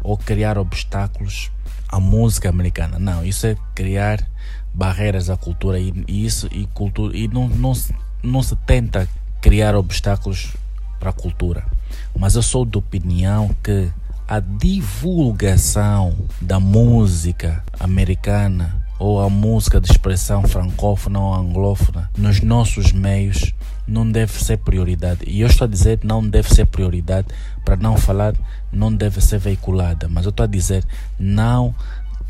ou 0.05 0.17
criar 0.17 0.57
obstáculos 0.57 1.51
a 1.89 1.99
música 1.99 2.49
americana. 2.49 2.99
Não, 2.99 3.25
isso 3.25 3.47
é 3.47 3.57
criar 3.75 4.27
barreiras 4.75 5.31
à 5.31 5.37
cultura 5.37 5.79
e, 5.79 5.93
e 6.07 6.25
isso 6.25 6.49
e 6.53 6.67
cultura 6.67 7.17
e 7.17 7.27
não, 7.29 7.49
não, 7.49 7.73
não 8.23 8.43
se 8.43 8.55
tenta 8.57 9.09
criar 9.41 9.75
obstáculos 9.75 10.53
para 10.99 11.11
a 11.11 11.13
cultura. 11.13 11.65
Mas 12.17 12.35
eu 12.35 12.43
sou 12.43 12.65
de 12.65 12.77
opinião 12.77 13.55
que 13.63 13.91
a 14.27 14.41
divulgação 14.41 16.15
da 16.41 16.61
música 16.61 17.65
americana 17.81 18.88
ou 18.99 19.21
a 19.21 19.31
música 19.31 19.81
de 19.81 19.91
expressão 19.91 20.43
francófona 20.43 21.21
ou 21.21 21.35
anglófona 21.35 22.11
nos 22.17 22.41
nossos 22.41 22.93
meios 22.93 23.55
não 23.87 24.11
deve 24.11 24.33
ser 24.33 24.59
prioridade. 24.59 25.25
E 25.27 25.41
eu 25.41 25.47
estou 25.47 25.65
a 25.65 25.69
dizer 25.69 26.01
não 26.03 26.27
deve 26.27 26.53
ser 26.53 26.67
prioridade 26.67 27.29
para 27.65 27.77
não 27.77 27.97
falar 27.97 28.35
não 28.73 28.95
deve 28.95 29.21
ser 29.21 29.39
veiculada, 29.39 30.09
mas 30.09 30.25
eu 30.25 30.31
estou 30.31 30.45
a 30.45 30.49
dizer 30.49 30.85
não 31.19 31.75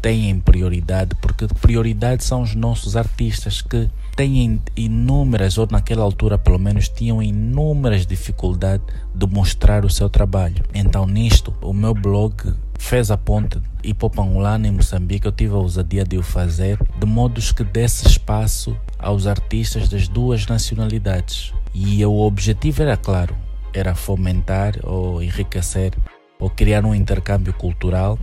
têm 0.00 0.38
prioridade, 0.38 1.14
porque 1.20 1.46
prioridade 1.60 2.22
são 2.22 2.42
os 2.42 2.54
nossos 2.54 2.96
artistas 2.96 3.60
que 3.60 3.90
têm 4.14 4.62
inúmeras, 4.76 5.58
ou 5.58 5.68
naquela 5.70 6.02
altura 6.02 6.38
pelo 6.38 6.58
menos 6.58 6.88
tinham 6.88 7.22
inúmeras 7.22 8.06
dificuldades 8.06 8.86
de 9.14 9.26
mostrar 9.26 9.84
o 9.84 9.90
seu 9.90 10.08
trabalho. 10.08 10.64
Então 10.72 11.06
nisto, 11.06 11.52
o 11.60 11.72
meu 11.72 11.94
blog 11.94 12.34
fez 12.78 13.10
a 13.10 13.16
ponte 13.16 13.60
hipopangolana 13.82 14.66
em 14.66 14.70
Moçambique, 14.70 15.26
eu 15.26 15.32
tive 15.32 15.52
a 15.52 15.58
ousadia 15.58 16.04
de 16.04 16.16
o 16.16 16.22
fazer, 16.22 16.78
de 16.98 17.06
modos 17.06 17.52
que 17.52 17.64
desse 17.64 18.06
espaço 18.06 18.76
aos 18.98 19.26
artistas 19.26 19.88
das 19.88 20.08
duas 20.08 20.46
nacionalidades. 20.46 21.52
E 21.74 22.04
o 22.06 22.20
objetivo 22.20 22.82
era 22.82 22.96
claro, 22.96 23.36
era 23.74 23.94
fomentar 23.94 24.74
ou 24.84 25.22
enriquecer 25.22 25.92
ou 26.38 26.48
criar 26.48 26.84
um 26.84 26.94
intercâmbio 26.94 27.52
cultural 27.52 28.18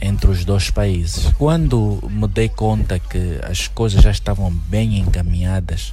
entre 0.00 0.30
os 0.30 0.44
dois 0.44 0.70
países. 0.70 1.32
Quando 1.38 1.98
me 2.10 2.28
dei 2.28 2.48
conta 2.48 2.98
que 2.98 3.38
as 3.42 3.68
coisas 3.68 4.02
já 4.02 4.10
estavam 4.10 4.50
bem 4.50 4.98
encaminhadas 4.98 5.92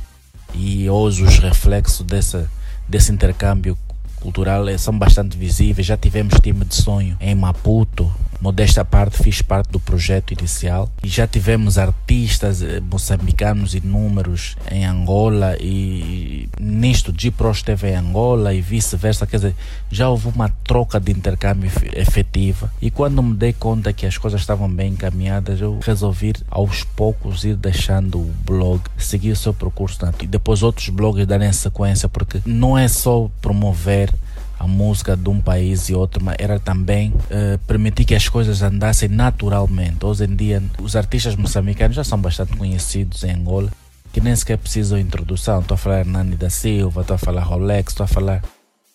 e 0.53 0.89
hoje 0.89 1.24
os 1.24 1.39
reflexos 1.39 2.05
dessa, 2.05 2.50
desse 2.88 3.12
intercâmbio 3.12 3.77
cultural 4.24 4.65
são 4.80 4.98
bastante 4.98 5.38
visíveis. 5.38 5.86
Já 5.86 5.98
tivemos 5.98 6.39
time 6.39 6.63
de 6.63 6.74
sonho 6.74 7.18
em 7.20 7.36
Maputo, 7.36 8.10
Modesta 8.44 8.84
parte, 8.84 9.24
fiz 9.24 9.42
parte 9.42 9.72
do 9.72 9.80
projeto 9.80 10.34
inicial. 10.34 10.90
E 11.02 11.08
já 11.08 11.26
tivemos 11.26 11.78
artistas 11.78 12.62
eh, 12.62 12.82
moçambicanos 12.82 13.74
inúmeros 13.74 14.58
em 14.70 14.84
Angola 14.84 15.56
e 15.62 16.50
nisto 16.60 17.14
G-Pro 17.18 17.52
esteve 17.52 17.92
em 17.92 17.96
Angola 17.96 18.54
e 18.54 18.60
vice-versa, 18.60 19.26
quer 19.26 19.38
dizer, 19.38 19.56
já 19.90 20.10
houve 20.10 20.28
uma 20.28 20.50
troca 20.50 21.00
de 21.00 21.14
intercâmbio 21.14 21.72
efetiva. 21.96 22.70
E 22.82 22.92
quando 22.92 23.24
me 23.24 23.34
dei 23.34 23.54
conta 23.54 23.94
que 23.94 24.06
as 24.06 24.18
coisas 24.18 24.42
estavam 24.42 24.70
bem 24.70 24.92
encaminhadas, 24.92 25.62
eu 25.62 25.80
resolvi 25.82 26.34
aos 26.52 26.84
poucos 26.84 27.46
ir 27.46 27.56
deixando 27.56 28.20
o 28.20 28.34
blog, 28.46 28.82
seguir 28.98 29.32
o 29.32 29.38
seu 29.38 29.54
percurso 29.54 30.00
e 30.22 30.28
depois 30.28 30.64
outros 30.64 30.90
blogs 30.90 31.26
darem 31.26 31.54
sequência, 31.54 32.10
porque 32.10 32.42
não 32.46 32.78
é 32.78 32.90
só 32.90 33.32
promover 33.42 34.14
a 34.63 34.67
música 34.67 35.17
de 35.17 35.29
um 35.29 35.41
país 35.41 35.89
e 35.89 35.93
outro, 35.93 36.24
mas 36.24 36.38
era 36.39 36.58
também 36.58 37.10
uh, 37.10 37.58
permitir 37.67 38.05
que 38.05 38.15
as 38.15 38.29
coisas 38.29 38.62
andassem 38.62 39.10
naturalmente. 39.10 40.05
Hoje 40.05 40.24
em 40.24 40.34
dia, 40.34 40.63
os 40.82 40.96
artistas 40.96 41.36
moçambicanos 41.36 41.98
já 41.98 42.03
são 42.03 42.17
bastante 42.17 42.55
conhecidos 42.55 43.25
em 43.25 43.32
Angola, 43.32 43.70
que 44.13 44.22
nem 44.22 44.34
sequer 44.34 44.58
precisam 44.58 44.98
de 44.98 45.03
introdução. 45.03 45.60
Estou 45.60 45.75
a 45.75 45.77
falar 45.77 46.05
Nani 46.05 46.38
da 46.38 46.50
Silva, 46.50 47.01
estou 47.01 47.15
a 47.15 47.17
falar 47.17 47.43
Rolex, 47.43 47.91
estou 47.91 48.05
a 48.05 48.08
falar 48.08 48.41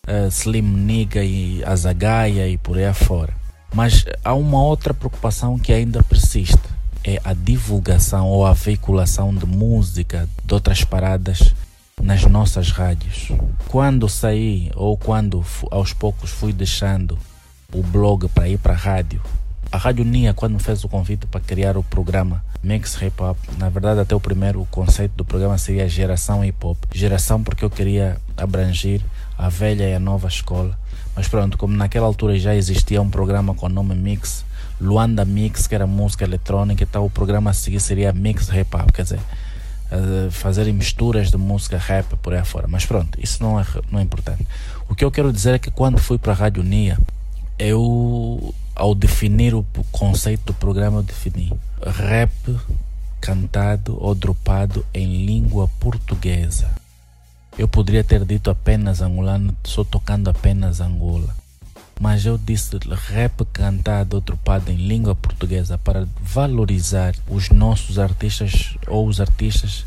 uh, 0.07 0.29
Slim 0.29 0.63
Niga 0.63 1.23
e 1.23 1.63
Azagaia 1.65 2.49
e 2.49 2.57
por 2.57 2.79
aí 2.79 2.87
afora. 2.87 3.35
Mas 3.75 4.07
há 4.25 4.33
uma 4.33 4.63
outra 4.63 4.95
preocupação 4.95 5.59
que 5.59 5.71
ainda 5.71 6.03
persiste. 6.03 6.59
É 7.05 7.21
a 7.23 7.35
divulgação 7.35 8.27
ou 8.27 8.47
a 8.47 8.55
veiculação 8.55 9.35
de 9.35 9.45
música 9.45 10.27
de 10.45 10.55
outras 10.55 10.83
paradas 10.83 11.55
nas 12.03 12.25
nossas 12.25 12.71
rádios. 12.71 13.29
Quando 13.69 14.09
saí 14.09 14.71
ou 14.75 14.97
quando 14.97 15.45
aos 15.71 15.93
poucos 15.93 16.31
fui 16.31 16.53
deixando 16.53 17.19
o 17.73 17.83
blog 17.83 18.29
para 18.29 18.49
ir 18.49 18.59
para 18.59 18.73
a 18.73 18.77
rádio, 18.77 19.21
a 19.71 19.77
Rádio 19.77 20.03
Nia, 20.03 20.33
quando 20.33 20.59
fez 20.59 20.83
o 20.83 20.89
convite 20.89 21.27
para 21.27 21.43
criar 21.43 21.77
o 21.77 21.83
programa 21.83 22.43
Mix 22.63 22.95
Hip 23.03 23.23
Hop, 23.23 23.37
na 23.59 23.69
verdade, 23.69 24.01
até 24.01 24.15
o 24.15 24.21
primeiro 24.21 24.67
conceito 24.71 25.13
do 25.15 25.27
programa 25.27 25.59
seria 25.59 25.87
Geração 25.87 26.43
Hip 26.43 26.57
Hop. 26.65 26.79
Geração 26.95 27.43
porque 27.45 27.63
eu 27.63 27.69
queria 27.69 28.17
abranger 28.35 29.03
a 29.37 29.51
velha 29.51 29.85
e 29.85 29.95
a 29.95 30.01
nova 30.01 30.27
escola, 30.27 30.77
Mas 31.15 31.29
pronto, 31.29 31.59
como 31.59 31.77
naquela 31.77 32.07
altura 32.07 32.39
já 32.39 32.55
existia 32.55 33.03
um 33.03 33.11
programa 33.11 33.55
com 33.55 33.67
o 33.67 33.69
nome 33.69 33.95
Mix, 33.95 34.43
Luanda 34.81 35.25
Mix, 35.25 35.67
que 35.67 35.75
era 35.75 35.87
música 35.87 36.25
eletrônica, 36.25 36.83
então 36.83 37.05
o 37.05 37.11
programa 37.11 37.51
a 37.51 37.53
seguir 37.53 37.81
seria 37.81 38.13
Mix 38.13 38.49
Hip 38.49 38.75
Hop, 38.75 38.91
quer 38.91 39.03
dizer, 39.03 39.21
uh, 39.93 40.31
fazer 40.31 40.73
misturas 40.73 41.31
de 41.31 41.37
música 41.37 41.79
rap 41.79 42.17
por 42.17 42.35
aí 42.35 42.45
fora. 42.45 42.67
Mas 42.69 42.85
pronto, 42.87 43.19
isso 43.23 43.43
não 43.43 43.59
é, 43.59 43.65
não 43.91 44.01
é 44.01 44.03
importante. 44.03 44.47
O 44.89 44.95
que 44.95 45.05
eu 45.05 45.11
quero 45.11 45.33
dizer 45.33 45.55
é 45.55 45.59
que 45.59 45.71
quando 45.71 45.99
fui 45.99 46.19
para 46.19 46.33
a 46.33 46.37
Rádio 46.37 46.63
Nia, 46.63 46.99
eu, 47.59 48.55
ao 48.75 48.95
definir 48.95 49.55
o 49.55 49.65
conceito 49.91 50.47
do 50.47 50.55
programa, 50.55 50.99
eu 50.99 51.03
defini 51.03 51.53
rap 51.85 52.33
cantado 53.21 53.97
ou 54.01 54.15
dropado 54.15 54.85
em 54.95 55.27
língua 55.27 55.69
portuguesa. 55.81 56.71
Eu 57.59 57.67
poderia 57.67 58.05
ter 58.05 58.25
dito 58.25 58.51
apenas 58.51 59.01
angolano, 59.01 59.55
só 59.65 59.83
tocando 59.83 60.31
apenas 60.31 60.81
Angola. 60.81 61.35
Mas 62.01 62.25
eu 62.25 62.39
disse 62.39 62.79
rap 63.09 63.45
cantado 63.53 64.17
ou 64.17 64.21
dropado 64.21 64.71
em 64.71 64.77
língua 64.77 65.15
portuguesa 65.15 65.77
para 65.77 66.07
valorizar 66.21 67.15
os 67.29 67.51
nossos 67.51 67.99
artistas 67.99 68.77
ou 68.87 69.07
os 69.09 69.21
artistas 69.21 69.85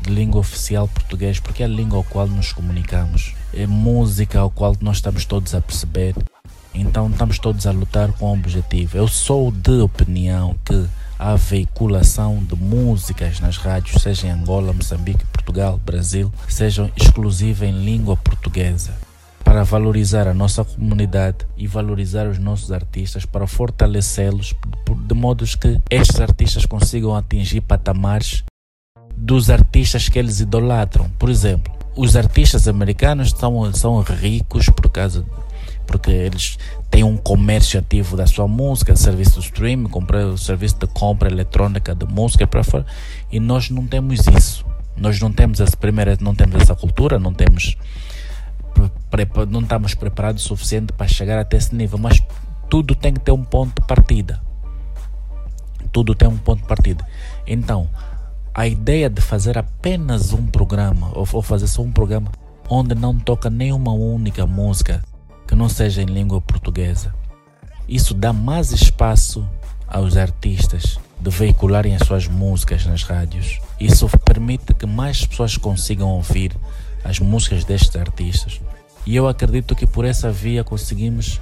de 0.00 0.10
língua 0.10 0.40
oficial 0.40 0.86
português, 0.86 1.40
porque 1.40 1.62
é 1.62 1.66
a 1.66 1.68
língua 1.68 1.98
ao 1.98 2.04
qual 2.04 2.28
nos 2.28 2.52
comunicamos. 2.52 3.34
É 3.52 3.66
música 3.66 4.38
ao 4.38 4.50
qual 4.50 4.76
nós 4.80 4.96
estamos 4.98 5.24
todos 5.24 5.54
a 5.54 5.60
perceber. 5.60 6.14
Então 6.72 7.10
estamos 7.10 7.38
todos 7.38 7.66
a 7.66 7.72
lutar 7.72 8.12
com 8.12 8.26
o 8.26 8.34
objetivo. 8.34 8.96
Eu 8.96 9.08
sou 9.08 9.50
de 9.50 9.80
opinião 9.80 10.54
que 10.64 10.86
a 11.18 11.34
veiculação 11.34 12.38
de 12.44 12.54
músicas 12.54 13.40
nas 13.40 13.56
rádios, 13.56 14.00
seja 14.00 14.28
em 14.28 14.30
Angola, 14.30 14.72
Moçambique, 14.72 15.26
Portugal, 15.26 15.80
Brasil, 15.84 16.32
sejam 16.48 16.90
exclusiva 16.96 17.66
em 17.66 17.84
língua 17.84 18.16
portuguesa, 18.16 18.92
para 19.48 19.64
valorizar 19.64 20.28
a 20.28 20.34
nossa 20.34 20.62
comunidade 20.62 21.38
e 21.56 21.66
valorizar 21.66 22.28
os 22.28 22.38
nossos 22.38 22.70
artistas, 22.70 23.24
para 23.24 23.46
fortalecê-los, 23.46 24.54
de 25.06 25.14
modo 25.14 25.42
que 25.46 25.80
estes 25.88 26.20
artistas 26.20 26.66
consigam 26.66 27.16
atingir 27.16 27.62
patamares 27.62 28.44
dos 29.16 29.48
artistas 29.48 30.06
que 30.06 30.18
eles 30.18 30.40
idolatram. 30.40 31.08
Por 31.18 31.30
exemplo, 31.30 31.72
os 31.96 32.14
artistas 32.14 32.68
americanos 32.68 33.30
são, 33.30 33.72
são 33.72 34.02
ricos 34.02 34.66
por 34.68 34.90
causa 34.90 35.24
porque 35.86 36.10
eles 36.10 36.58
têm 36.90 37.02
um 37.02 37.16
comércio 37.16 37.80
ativo 37.80 38.18
da 38.18 38.26
sua 38.26 38.46
música, 38.46 38.94
serviço 38.96 39.40
de 39.40 39.46
streaming, 39.46 39.88
comprar, 39.88 40.36
serviço 40.36 40.76
de 40.78 40.86
compra 40.88 41.30
eletrônica 41.30 41.94
de 41.94 42.04
música 42.04 42.46
para 42.46 42.62
fora. 42.62 42.84
E 43.32 43.40
nós 43.40 43.70
não 43.70 43.86
temos 43.86 44.26
isso. 44.26 44.66
Nós 44.94 45.18
não 45.18 45.32
temos 45.32 45.58
essa 45.58 45.74
primeira, 45.74 46.18
não 46.20 46.34
temos 46.34 46.60
essa 46.60 46.74
cultura, 46.74 47.18
não 47.18 47.32
temos 47.32 47.78
não 49.48 49.60
estamos 49.60 49.94
preparados 49.94 50.44
o 50.44 50.48
suficiente 50.48 50.92
para 50.92 51.08
chegar 51.08 51.38
até 51.38 51.56
esse 51.56 51.74
nível, 51.74 51.98
mas 51.98 52.22
tudo 52.68 52.94
tem 52.94 53.14
que 53.14 53.20
ter 53.20 53.32
um 53.32 53.44
ponto 53.44 53.80
de 53.80 53.86
partida. 53.86 54.40
Tudo 55.92 56.14
tem 56.14 56.28
um 56.28 56.36
ponto 56.36 56.62
de 56.62 56.68
partida. 56.68 57.04
Então, 57.46 57.88
a 58.54 58.66
ideia 58.66 59.08
de 59.08 59.20
fazer 59.20 59.56
apenas 59.56 60.32
um 60.32 60.46
programa, 60.46 61.10
ou, 61.14 61.26
ou 61.32 61.42
fazer 61.42 61.66
só 61.66 61.82
um 61.82 61.92
programa, 61.92 62.30
onde 62.68 62.94
não 62.94 63.18
toca 63.18 63.48
nenhuma 63.48 63.92
única 63.92 64.46
música, 64.46 65.02
que 65.46 65.54
não 65.54 65.68
seja 65.68 66.02
em 66.02 66.06
língua 66.06 66.40
portuguesa. 66.40 67.14
Isso 67.88 68.12
dá 68.12 68.32
mais 68.32 68.70
espaço 68.70 69.48
aos 69.86 70.16
artistas 70.16 70.98
de 71.18 71.30
veicularem 71.30 71.96
as 71.96 72.06
suas 72.06 72.28
músicas 72.28 72.84
nas 72.84 73.02
rádios. 73.02 73.58
Isso 73.80 74.06
permite 74.24 74.74
que 74.74 74.86
mais 74.86 75.24
pessoas 75.24 75.56
consigam 75.56 76.10
ouvir 76.10 76.54
as 77.02 77.18
músicas 77.18 77.64
destes 77.64 77.96
artistas. 77.96 78.60
E 79.06 79.16
eu 79.16 79.28
acredito 79.28 79.74
que 79.74 79.86
por 79.86 80.04
essa 80.04 80.30
via 80.30 80.62
conseguimos 80.62 81.40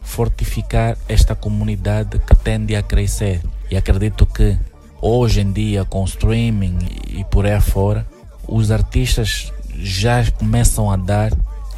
fortificar 0.00 0.96
esta 1.08 1.34
comunidade 1.34 2.18
que 2.18 2.34
tende 2.34 2.74
a 2.74 2.82
crescer. 2.82 3.42
E 3.70 3.76
acredito 3.76 4.24
que 4.24 4.56
hoje 5.00 5.40
em 5.40 5.52
dia, 5.52 5.84
com 5.84 6.04
streaming 6.04 6.78
e 7.08 7.24
por 7.24 7.46
aí 7.46 7.60
fora, 7.60 8.06
os 8.46 8.70
artistas 8.70 9.52
já 9.74 10.24
começam 10.32 10.90
a 10.90 10.96
dar 10.96 11.32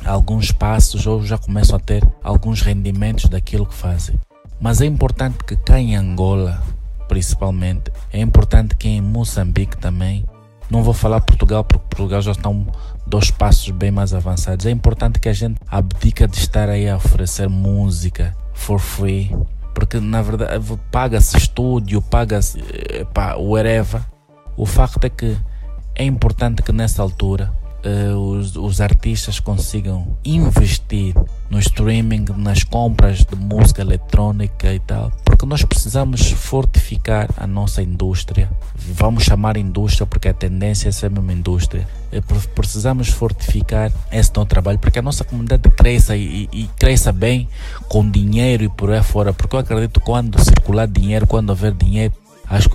alguns 0.04 0.52
passos 0.52 1.06
ou 1.06 1.24
já 1.24 1.36
começam 1.36 1.76
a 1.76 1.80
ter 1.80 2.06
alguns 2.22 2.62
rendimentos 2.62 3.28
daquilo 3.28 3.66
que 3.66 3.74
fazem. 3.74 4.18
Mas 4.60 4.80
é 4.80 4.86
importante 4.86 5.38
que 5.44 5.56
cá 5.56 5.80
em 5.80 5.96
Angola, 5.96 6.62
principalmente, 7.08 7.90
é 8.12 8.20
importante 8.20 8.76
que 8.76 8.88
em 8.88 9.00
Moçambique 9.00 9.76
também, 9.76 10.24
não 10.70 10.82
vou 10.82 10.94
falar 10.94 11.20
Portugal 11.20 11.64
porque 11.64 11.84
Portugal 11.88 12.22
já 12.22 12.32
estão 12.32 12.66
dois 13.06 13.30
passos 13.30 13.70
bem 13.70 13.90
mais 13.90 14.14
avançados. 14.14 14.66
É 14.66 14.70
importante 14.70 15.18
que 15.18 15.28
a 15.28 15.32
gente 15.32 15.60
abdica 15.68 16.28
de 16.28 16.38
estar 16.38 16.68
aí 16.68 16.88
a 16.88 16.96
oferecer 16.96 17.48
música 17.48 18.36
for 18.54 18.78
free, 18.78 19.34
porque 19.74 19.98
na 19.98 20.22
verdade 20.22 20.64
paga-se 20.90 21.36
estúdio, 21.36 22.00
paga-se 22.00 22.62
whatever. 23.38 24.02
O 24.56 24.64
facto 24.64 25.04
é 25.04 25.08
que 25.08 25.36
é 25.94 26.04
importante 26.04 26.62
que 26.62 26.72
nessa 26.72 27.02
altura 27.02 27.52
uh, 27.84 28.16
os, 28.16 28.56
os 28.56 28.80
artistas 28.80 29.40
consigam 29.40 30.16
investir 30.24 31.14
no 31.50 31.58
streaming, 31.58 32.26
nas 32.36 32.62
compras 32.62 33.24
de 33.24 33.34
música 33.34 33.82
eletrônica 33.82 34.72
e 34.72 34.78
tal, 34.78 35.10
porque 35.24 35.44
nós 35.44 35.64
precisamos 35.64 36.30
fortificar 36.30 37.28
a 37.36 37.46
nossa 37.46 37.82
indústria. 37.82 38.48
Vamos 38.76 39.24
chamar 39.24 39.56
indústria 39.56 40.06
porque 40.06 40.28
a 40.28 40.32
tendência 40.32 40.88
é 40.88 40.92
ser 40.92 41.10
uma 41.10 41.32
indústria. 41.32 41.86
Eh, 42.12 42.22
precisamos 42.54 43.08
fortificar 43.08 43.90
esse 44.12 44.30
nosso 44.34 44.46
trabalho 44.46 44.78
para 44.78 44.92
que 44.92 45.00
a 45.00 45.02
nossa 45.02 45.24
comunidade 45.24 45.68
cresça 45.70 46.16
e, 46.16 46.48
e 46.52 46.70
cresça 46.78 47.10
bem 47.10 47.48
com 47.88 48.08
dinheiro 48.08 48.64
e 48.64 48.68
por 48.68 48.92
aí 48.92 49.02
fora, 49.02 49.32
porque 49.32 49.56
eu 49.56 49.60
acredito 49.60 49.98
que 49.98 50.06
quando 50.06 50.42
circular 50.42 50.86
dinheiro, 50.86 51.26
quando 51.26 51.50
houver 51.50 51.72
dinheiro, 51.72 52.14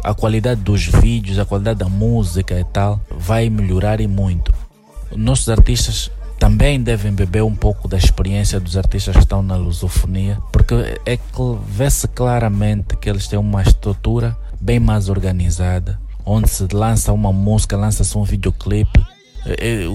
a 0.03 0.13
qualidade 0.13 0.61
dos 0.61 0.85
vídeos, 0.85 1.37
a 1.37 1.45
qualidade 1.45 1.79
da 1.79 1.89
música 1.89 2.57
e 2.57 2.63
tal 2.63 2.99
vai 3.09 3.49
melhorar 3.49 3.99
e 3.99 4.07
muito 4.07 4.53
nossos 5.15 5.49
artistas 5.49 6.11
também 6.45 6.79
devem 6.79 7.11
beber 7.11 7.41
um 7.41 7.55
pouco 7.55 7.87
da 7.87 7.97
experiência 7.97 8.59
dos 8.59 8.77
artistas 8.77 9.15
que 9.15 9.23
estão 9.23 9.41
na 9.41 9.55
lusofonia, 9.55 10.37
porque 10.51 10.75
é 11.03 11.17
que 11.17 11.23
vê-se 11.67 12.07
claramente 12.07 12.95
que 12.97 13.09
eles 13.09 13.27
têm 13.27 13.39
uma 13.39 13.63
estrutura 13.63 14.37
bem 14.61 14.79
mais 14.79 15.09
organizada, 15.09 15.99
onde 16.23 16.47
se 16.47 16.67
lança 16.71 17.11
uma 17.11 17.33
música, 17.33 17.75
lança-se 17.75 18.15
um 18.15 18.23
videoclipe, 18.23 19.03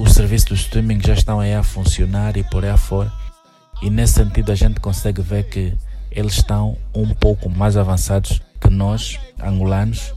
os 0.02 0.12
serviços 0.12 0.48
do 0.48 0.54
streaming 0.56 1.00
já 1.00 1.14
estão 1.14 1.38
aí 1.38 1.54
a 1.54 1.62
funcionar 1.62 2.36
e 2.36 2.42
por 2.42 2.64
aí 2.64 2.70
afora. 2.70 3.12
E 3.80 3.88
nesse 3.88 4.14
sentido 4.14 4.50
a 4.50 4.56
gente 4.56 4.80
consegue 4.80 5.22
ver 5.22 5.44
que 5.44 5.72
eles 6.10 6.32
estão 6.32 6.76
um 6.92 7.14
pouco 7.14 7.48
mais 7.48 7.76
avançados 7.76 8.42
que 8.60 8.68
nós, 8.68 9.20
angolanos, 9.40 10.12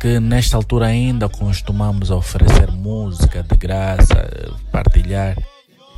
que 0.00 0.18
nesta 0.20 0.56
altura 0.56 0.86
ainda 0.86 1.28
costumamos 1.28 2.10
oferecer 2.10 2.70
música 2.70 3.42
de 3.42 3.56
graça, 3.58 4.26
partilhar 4.72 5.36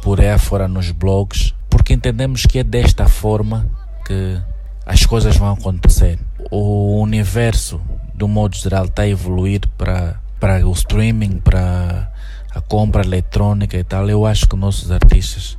por 0.03 0.21
aí 0.21 0.39
fora 0.39 0.69
nos 0.69 0.91
blogs, 0.91 1.55
porque 1.69 1.93
entendemos 1.93 2.47
que 2.47 2.59
é 2.59 2.65
desta 2.65 3.09
forma 3.09 3.71
que 4.07 4.41
as 4.87 5.05
coisas 5.05 5.37
vão 5.37 5.53
acontecer. 5.53 6.19
O 6.51 7.01
universo, 7.01 7.81
do 8.15 8.27
modo 8.27 8.57
geral, 8.57 8.87
está 8.87 9.03
a 9.03 9.09
evoluir 9.09 9.61
para, 9.77 10.21
para 10.41 10.67
o 10.67 10.73
streaming, 10.73 11.41
para 11.41 12.11
a 12.55 12.61
compra 12.61 13.05
eletrônica 13.05 13.77
e 13.77 13.85
tal. 13.85 14.09
Eu 14.09 14.25
acho 14.25 14.49
que 14.49 14.57
nossos 14.57 14.91
artistas 14.91 15.59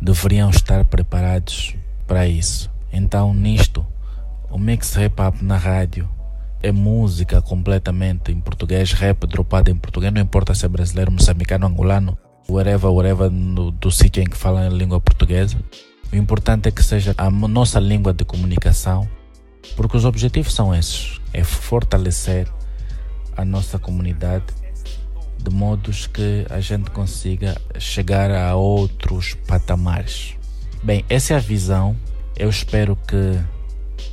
deveriam 0.00 0.50
estar 0.50 0.84
preparados 0.84 1.74
para 2.06 2.26
isso. 2.26 2.70
Então, 2.92 3.32
nisto, 3.34 3.86
o 4.50 4.58
Mix 4.58 4.94
Hop 4.96 5.42
na 5.42 5.56
rádio 5.56 6.08
é 6.62 6.70
música 6.70 7.42
completamente 7.42 8.30
em 8.30 8.40
português, 8.40 8.92
rap 8.92 9.26
dropado 9.26 9.70
em 9.70 9.76
português, 9.76 10.12
não 10.12 10.20
importa 10.20 10.54
se 10.54 10.64
é 10.64 10.68
brasileiro, 10.68 11.10
moçambicano, 11.10 11.66
angolano, 11.66 12.16
whatever, 12.52 12.90
whatever, 12.90 13.30
no, 13.30 13.70
do 13.70 13.90
sítio 13.90 14.22
em 14.22 14.26
que 14.26 14.36
falam 14.36 14.66
a 14.66 14.68
língua 14.68 15.00
portuguesa. 15.00 15.56
O 16.12 16.16
importante 16.16 16.68
é 16.68 16.70
que 16.70 16.82
seja 16.82 17.14
a 17.16 17.30
nossa 17.30 17.80
língua 17.80 18.12
de 18.12 18.24
comunicação, 18.24 19.08
porque 19.76 19.96
os 19.96 20.04
objetivos 20.04 20.54
são 20.54 20.74
esses: 20.74 21.20
é 21.32 21.42
fortalecer 21.42 22.46
a 23.36 23.44
nossa 23.44 23.78
comunidade 23.78 24.44
de 25.42 25.50
modos 25.50 26.06
que 26.06 26.46
a 26.50 26.60
gente 26.60 26.90
consiga 26.90 27.56
chegar 27.78 28.30
a 28.30 28.54
outros 28.54 29.34
patamares. 29.46 30.34
Bem, 30.82 31.04
essa 31.08 31.34
é 31.34 31.36
a 31.36 31.40
visão. 31.40 31.96
Eu 32.36 32.48
espero 32.48 32.96
que 32.96 33.38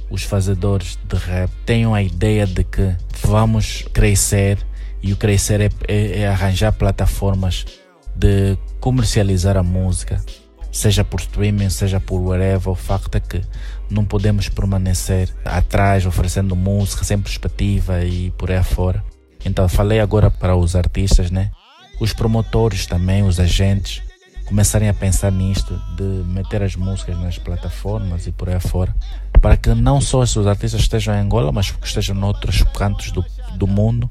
os 0.10 0.24
fazedores 0.24 0.98
de 1.08 1.18
rap 1.18 1.52
tenham 1.66 1.94
a 1.94 2.02
ideia 2.02 2.48
de 2.48 2.64
que 2.64 2.96
vamos 3.24 3.86
crescer 3.94 4.58
e 5.02 5.14
o 5.14 5.18
crescer 5.18 5.62
é, 5.62 5.70
é, 5.88 6.22
é 6.22 6.28
arranjar 6.28 6.72
plataformas 6.74 7.66
de 8.16 8.58
comercializar 8.80 9.58
a 9.58 9.64
música, 9.64 10.24
seja 10.72 11.04
por 11.04 11.20
streaming, 11.20 11.70
seja 11.70 12.00
por 12.00 12.20
whatever. 12.20 12.70
O 12.70 12.76
facto 12.76 13.16
é 13.16 13.20
que 13.20 13.42
não 13.90 14.06
podemos 14.06 14.50
permanecer 14.50 15.34
atrás 15.44 16.06
oferecendo 16.06 16.56
música 16.56 17.04
sem 17.04 17.20
perspectiva 17.20 18.04
e 18.04 18.32
por 18.32 18.52
aí 18.52 18.64
fora. 18.64 19.04
Então 19.44 19.68
falei 19.70 20.00
agora 20.00 20.30
para 20.30 20.56
os 20.56 20.76
artistas, 20.76 21.32
né? 21.32 21.52
Os 22.00 22.14
promotores 22.14 22.86
também, 22.86 23.24
os 23.24 23.40
agentes, 23.40 24.02
começarem 24.46 24.90
a 24.90 24.94
pensar 24.94 25.32
nisto, 25.32 25.80
de 25.96 26.04
meter 26.04 26.64
as 26.64 26.76
músicas 26.76 27.18
nas 27.20 27.38
plataformas 27.38 28.26
e 28.26 28.32
por 28.32 28.50
aí 28.50 28.60
fora, 28.60 28.96
para 29.42 29.56
que 29.56 29.74
não 29.76 30.02
só 30.02 30.22
os 30.22 30.48
artistas 30.48 30.82
estejam 30.82 31.14
em 31.14 31.20
Angola, 31.20 31.52
mas 31.52 31.72
que 31.72 31.86
estejam 31.86 32.16
noutros 32.16 32.64
cantos 32.74 33.12
do, 33.12 33.24
do 33.56 33.68
mundo, 33.68 34.10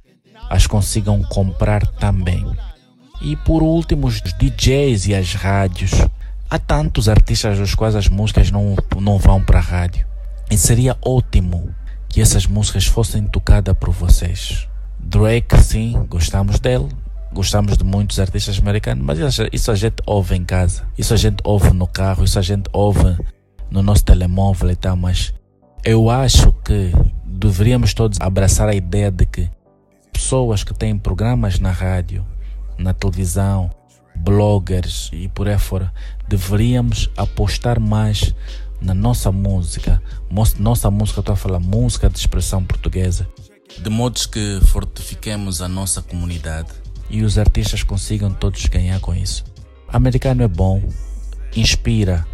as 0.48 0.66
consigam 0.66 1.22
comprar 1.24 1.86
também. 1.86 2.46
E 3.20 3.36
por 3.36 3.62
último, 3.62 4.06
os 4.06 4.20
DJs 4.20 5.08
e 5.08 5.14
as 5.14 5.34
rádios. 5.34 5.92
Há 6.50 6.58
tantos 6.58 7.08
artistas 7.08 7.58
dos 7.58 7.74
quais 7.74 7.94
as 7.94 8.08
músicas 8.08 8.50
não, 8.50 8.76
não 9.00 9.18
vão 9.18 9.42
para 9.42 9.58
a 9.58 9.62
rádio. 9.62 10.06
E 10.50 10.56
seria 10.56 10.96
ótimo 11.02 11.74
que 12.08 12.22
essas 12.22 12.46
músicas 12.46 12.86
fossem 12.86 13.24
tocadas 13.24 13.76
por 13.76 13.90
vocês. 13.90 14.66
Drake, 14.98 15.58
sim, 15.62 16.06
gostamos 16.08 16.58
dele. 16.58 16.88
Gostamos 17.30 17.76
de 17.76 17.84
muitos 17.84 18.18
artistas 18.18 18.58
americanos, 18.58 19.04
mas 19.04 19.18
isso 19.52 19.70
a 19.70 19.74
gente 19.74 19.96
ouve 20.06 20.34
em 20.34 20.44
casa. 20.44 20.84
Isso 20.96 21.12
a 21.12 21.16
gente 21.16 21.36
ouve 21.44 21.70
no 21.74 21.86
carro, 21.86 22.24
isso 22.24 22.38
a 22.38 22.42
gente 22.42 22.70
ouve 22.72 23.16
no 23.70 23.82
nosso 23.82 24.04
telemóvel 24.04 24.70
e 24.70 24.76
tal. 24.76 24.96
Mas 24.96 25.34
eu 25.84 26.08
acho 26.08 26.52
que 26.64 26.90
deveríamos 27.26 27.92
todos 27.92 28.18
abraçar 28.20 28.68
a 28.68 28.74
ideia 28.74 29.10
de 29.10 29.26
que 29.26 29.50
pessoas 30.10 30.64
que 30.64 30.72
têm 30.72 30.96
programas 30.96 31.60
na 31.60 31.70
rádio, 31.70 32.24
na 32.78 32.94
televisão, 32.94 33.70
bloggers 34.14 35.10
e 35.12 35.28
por 35.28 35.48
aí 35.48 35.58
fora, 35.58 35.92
deveríamos 36.28 37.10
apostar 37.16 37.80
mais 37.80 38.34
na 38.80 38.94
nossa 38.94 39.32
música. 39.32 40.02
Nossa 40.58 40.90
música, 40.90 41.20
estou 41.20 41.32
a 41.32 41.36
falar 41.36 41.60
música 41.60 42.08
de 42.08 42.18
expressão 42.18 42.64
portuguesa. 42.64 43.28
De 43.78 43.90
modo 43.90 44.20
que 44.28 44.60
fortifiquemos 44.66 45.60
a 45.60 45.68
nossa 45.68 46.00
comunidade. 46.00 46.68
E 47.10 47.22
os 47.22 47.38
artistas 47.38 47.82
consigam 47.82 48.32
todos 48.32 48.66
ganhar 48.66 49.00
com 49.00 49.14
isso. 49.14 49.44
O 49.92 49.96
americano 49.96 50.42
é 50.42 50.48
bom, 50.48 50.82
inspira 51.56 52.26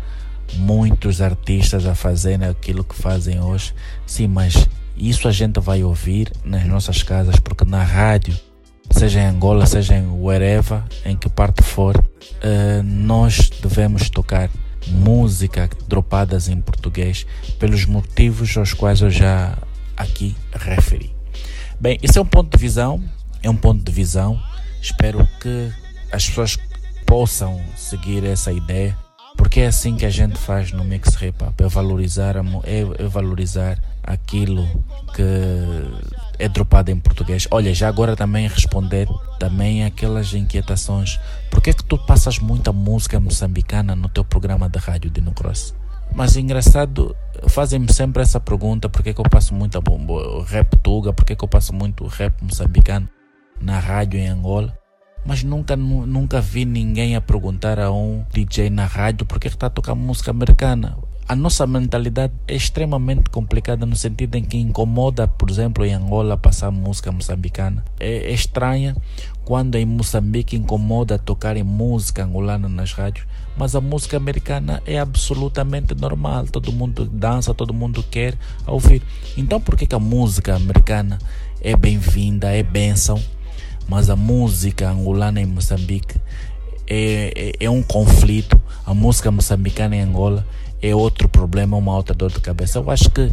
muitos 0.55 1.21
artistas 1.21 1.87
a 1.87 1.95
fazerem 1.95 2.49
aquilo 2.49 2.85
que 2.85 2.95
fazem 2.95 3.41
hoje. 3.41 3.75
Sim, 4.07 4.29
mas 4.29 4.69
isso 4.97 5.29
a 5.29 5.33
gente 5.33 5.61
vai 5.61 5.83
ouvir 5.83 6.33
nas 6.45 6.67
nossas 6.67 7.03
casas, 7.03 7.39
porque 7.39 7.65
na 7.65 7.83
rádio, 7.83 8.37
seja 8.95 9.21
em 9.21 9.27
Angola, 9.27 9.67
seja 9.67 9.97
em 9.97 10.07
wherever, 10.09 10.83
em 11.05 11.17
que 11.17 11.29
parte 11.29 11.63
for, 11.63 11.97
uh, 11.97 12.83
nós 12.83 13.51
devemos 13.61 14.09
tocar 14.09 14.49
música 14.87 15.69
dropadas 15.89 16.49
em 16.49 16.61
português 16.61 17.27
pelos 17.59 17.87
motivos 17.87 18.57
aos 18.57 18.73
quais 18.73 19.01
eu 19.01 19.11
já 19.11 19.59
aqui 19.97 20.37
referi. 20.53 21.15
Bem, 21.81 21.99
esse 22.03 22.19
é 22.19 22.23
um 22.23 22.27
ponto 22.27 22.57
de 22.57 22.61
visão, 22.61 23.03
é 23.43 23.51
um 23.51 23.57
ponto 23.57 23.83
de 23.83 23.93
visão. 23.93 24.41
Espero 24.81 25.29
que 25.41 25.73
as 26.13 26.29
pessoas 26.29 26.57
possam 27.05 27.61
seguir 27.77 28.25
essa 28.25 28.53
ideia, 28.53 28.97
porque 29.37 29.61
é 29.61 29.67
assim 29.67 29.97
que 29.97 30.07
a 30.07 30.11
gente 30.11 30.39
faz 30.39 30.73
no 30.73 30.85
Mix 30.85 31.17
Hop, 31.17 31.61
é 31.61 31.69
valorizar, 31.69 32.37
é 32.37 33.09
valorizar 33.09 33.79
aquilo 34.03 34.67
que 35.15 35.23
é 36.39 36.49
dropado 36.49 36.91
em 36.91 36.99
português. 36.99 37.47
Olha, 37.51 37.75
já 37.75 37.89
agora 37.89 38.17
também 38.17 38.49
responder 38.49 39.09
também 39.39 39.85
aquelas 39.85 40.33
inquietações. 40.35 41.19
Por 41.51 41.61
que 41.61 41.71
é 41.71 41.73
que 41.73 41.85
tu 41.85 41.99
passas 41.99 42.39
muita 42.39 42.73
música 42.73 43.19
moçambicana 43.21 43.95
no 43.95 44.09
teu 44.09 44.25
programa 44.25 44.69
de 44.69 44.79
rádio 44.79 45.11
de 45.11 45.21
Cross? 45.33 45.75
Mas 46.15 46.37
engraçado, 46.37 47.17
fazem-me 47.49 47.93
sempre 47.93 48.23
essa 48.23 48.39
pergunta: 48.39 48.89
por 48.89 49.03
que, 49.03 49.11
é 49.11 49.15
que 49.15 49.21
eu 49.21 49.29
passo 49.29 49.55
muita 49.55 49.81
rap 50.47 50.77
tuga? 50.79 51.13
Por 51.13 51.25
que, 51.25 51.33
é 51.33 51.37
que 51.37 51.45
eu 51.45 51.49
passo 51.49 51.75
muito 51.75 52.07
rap 52.07 52.35
moçambicano 52.43 53.09
na 53.61 53.79
rádio 53.79 54.19
em 54.19 54.29
Angola? 54.29 54.77
Mas 55.27 55.43
nunca, 55.43 55.75
nunca 55.75 56.41
vi 56.41 56.67
ninguém 56.67 57.17
a 57.17 57.21
perguntar 57.21 57.81
a 57.81 57.91
um 57.91 58.25
DJ 58.31 58.69
na 58.69 58.85
rádio 58.85 59.25
por 59.25 59.41
que 59.41 59.49
está 59.49 59.69
a 59.69 59.71
tocar 59.71 59.95
música 59.95 60.31
americana 60.31 60.99
a 61.27 61.35
nossa 61.35 61.67
mentalidade 61.67 62.35
é 62.47 62.55
extremamente 62.55 63.31
complicada 63.31 63.87
no 63.87 63.97
sentido 63.97 64.35
em 64.35 64.45
que 64.45 64.59
incomoda, 64.59 65.27
por 65.27 65.49
exemplo, 65.49 65.85
em 65.85 65.95
Angola 65.95 66.37
passar 66.37 66.71
música 66.71 67.11
moçambicana. 67.11 67.83
É, 67.99 68.31
é 68.31 68.33
estranha 68.33 68.95
quando 69.43 69.77
em 69.77 69.87
Moçambique 69.87 70.55
incomoda 70.55 71.19
tocar 71.19 71.57
em 71.57 71.63
música 71.63 72.25
angolana 72.25 72.69
nas 72.69 72.93
rádios, 72.93 73.27
mas 73.57 73.75
a 73.75 73.81
música 73.81 74.19
americana 74.19 74.83
é 74.87 74.99
absolutamente 74.99 75.95
normal. 75.95 76.45
Todo 76.45 76.71
mundo 76.71 77.07
dança, 77.07 77.55
todo 77.55 77.73
mundo 77.73 78.03
quer 78.03 78.37
ouvir. 78.67 79.03
Então, 79.37 79.59
por 79.59 79.77
que, 79.79 79.87
que 79.87 79.95
a 79.95 79.99
música 79.99 80.57
americana 80.57 81.19
é 81.61 81.75
bem-vinda, 81.75 82.53
é 82.53 82.63
bênção, 82.63 83.19
mas 83.89 84.11
a 84.11 84.17
música 84.17 84.91
angolana 84.91 85.41
em 85.41 85.47
Moçambique 85.47 86.21
é, 86.87 87.33
é, 87.35 87.65
é 87.65 87.71
um 87.71 87.83
conflito? 87.83 88.61
A 88.85 88.93
música 88.93 89.31
moçambicana 89.31 89.97
em 89.97 90.03
Angola 90.03 90.47
é 90.91 90.95
outro 90.95 91.29
problema, 91.29 91.77
uma 91.77 91.95
outra 91.95 92.15
dor 92.15 92.31
de 92.31 92.41
cabeça. 92.41 92.79
Eu 92.79 92.91
acho 92.91 93.11
que 93.11 93.33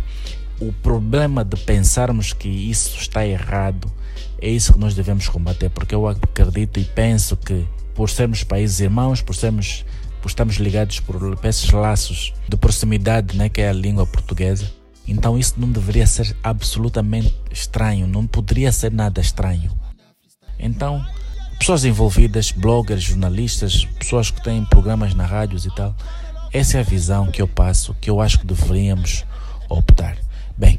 o 0.59 0.71
problema 0.71 1.43
de 1.43 1.57
pensarmos 1.57 2.33
que 2.33 2.47
isso 2.47 2.97
está 2.97 3.25
errado 3.25 3.91
é 4.39 4.49
isso 4.49 4.73
que 4.73 4.79
nós 4.79 4.93
devemos 4.93 5.27
combater, 5.27 5.69
porque 5.69 5.93
eu 5.93 6.07
acredito 6.07 6.79
e 6.79 6.83
penso 6.83 7.35
que 7.35 7.67
por 7.93 8.09
sermos 8.09 8.43
países 8.43 8.79
irmãos, 8.79 9.21
por 9.21 9.35
sermos 9.35 9.85
por 10.21 10.29
estarmos 10.29 10.57
ligados 10.57 10.99
por 10.99 11.39
esses 11.43 11.71
laços 11.71 12.31
de 12.47 12.55
proximidade, 12.55 13.35
né, 13.35 13.49
que 13.49 13.59
é 13.59 13.69
a 13.69 13.73
língua 13.73 14.05
portuguesa, 14.05 14.71
então 15.07 15.35
isso 15.35 15.55
não 15.57 15.71
deveria 15.71 16.05
ser 16.05 16.37
absolutamente 16.43 17.35
estranho, 17.51 18.05
não 18.05 18.27
poderia 18.27 18.71
ser 18.71 18.91
nada 18.91 19.19
estranho. 19.19 19.71
Então, 20.59 21.03
pessoas 21.57 21.85
envolvidas, 21.85 22.51
bloggers, 22.51 23.01
jornalistas, 23.01 23.83
pessoas 23.97 24.29
que 24.29 24.43
têm 24.43 24.63
programas 24.65 25.15
na 25.15 25.25
rádios 25.25 25.65
e 25.65 25.73
tal, 25.73 25.95
essa 26.53 26.77
é 26.77 26.81
a 26.81 26.83
visão 26.83 27.27
que 27.27 27.41
eu 27.41 27.47
passo, 27.47 27.95
que 27.99 28.09
eu 28.09 28.19
acho 28.19 28.39
que 28.39 28.45
deveríamos 28.45 29.25
optar. 29.69 30.17
Bem, 30.57 30.77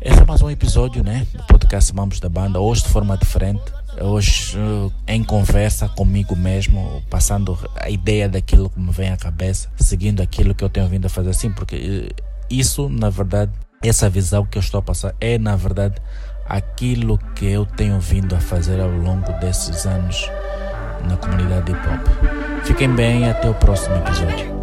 esse 0.00 0.20
é 0.20 0.24
mais 0.24 0.42
um 0.42 0.50
episódio 0.50 1.04
né, 1.04 1.26
do 1.32 1.44
podcast 1.44 1.94
Mamos 1.94 2.18
da 2.18 2.28
Banda, 2.28 2.58
hoje 2.58 2.82
de 2.82 2.88
forma 2.88 3.16
diferente. 3.16 3.62
Hoje 4.00 4.58
uh, 4.58 4.92
em 5.06 5.22
conversa 5.22 5.88
comigo 5.88 6.34
mesmo, 6.34 7.02
passando 7.08 7.56
a 7.76 7.88
ideia 7.88 8.28
daquilo 8.28 8.68
que 8.68 8.80
me 8.80 8.90
vem 8.90 9.10
à 9.10 9.16
cabeça, 9.16 9.68
seguindo 9.78 10.20
aquilo 10.20 10.54
que 10.54 10.64
eu 10.64 10.68
tenho 10.68 10.88
vindo 10.88 11.06
a 11.06 11.08
fazer 11.08 11.30
assim, 11.30 11.52
porque 11.52 11.76
uh, 11.76 12.22
isso, 12.50 12.88
na 12.88 13.08
verdade, 13.08 13.52
essa 13.80 14.10
visão 14.10 14.44
que 14.44 14.58
eu 14.58 14.60
estou 14.60 14.80
a 14.80 14.82
passar 14.82 15.14
é, 15.20 15.38
na 15.38 15.54
verdade, 15.54 15.94
aquilo 16.48 17.18
que 17.36 17.46
eu 17.46 17.64
tenho 17.64 18.00
vindo 18.00 18.34
a 18.34 18.40
fazer 18.40 18.80
ao 18.80 18.90
longo 18.90 19.30
desses 19.38 19.86
anos 19.86 20.28
na 21.08 21.16
comunidade 21.16 21.70
hip 21.70 21.80
hop. 21.88 22.64
Fiquem 22.64 22.92
bem 22.94 23.28
até 23.28 23.48
o 23.48 23.54
próximo 23.54 23.96
episódio. 23.96 24.61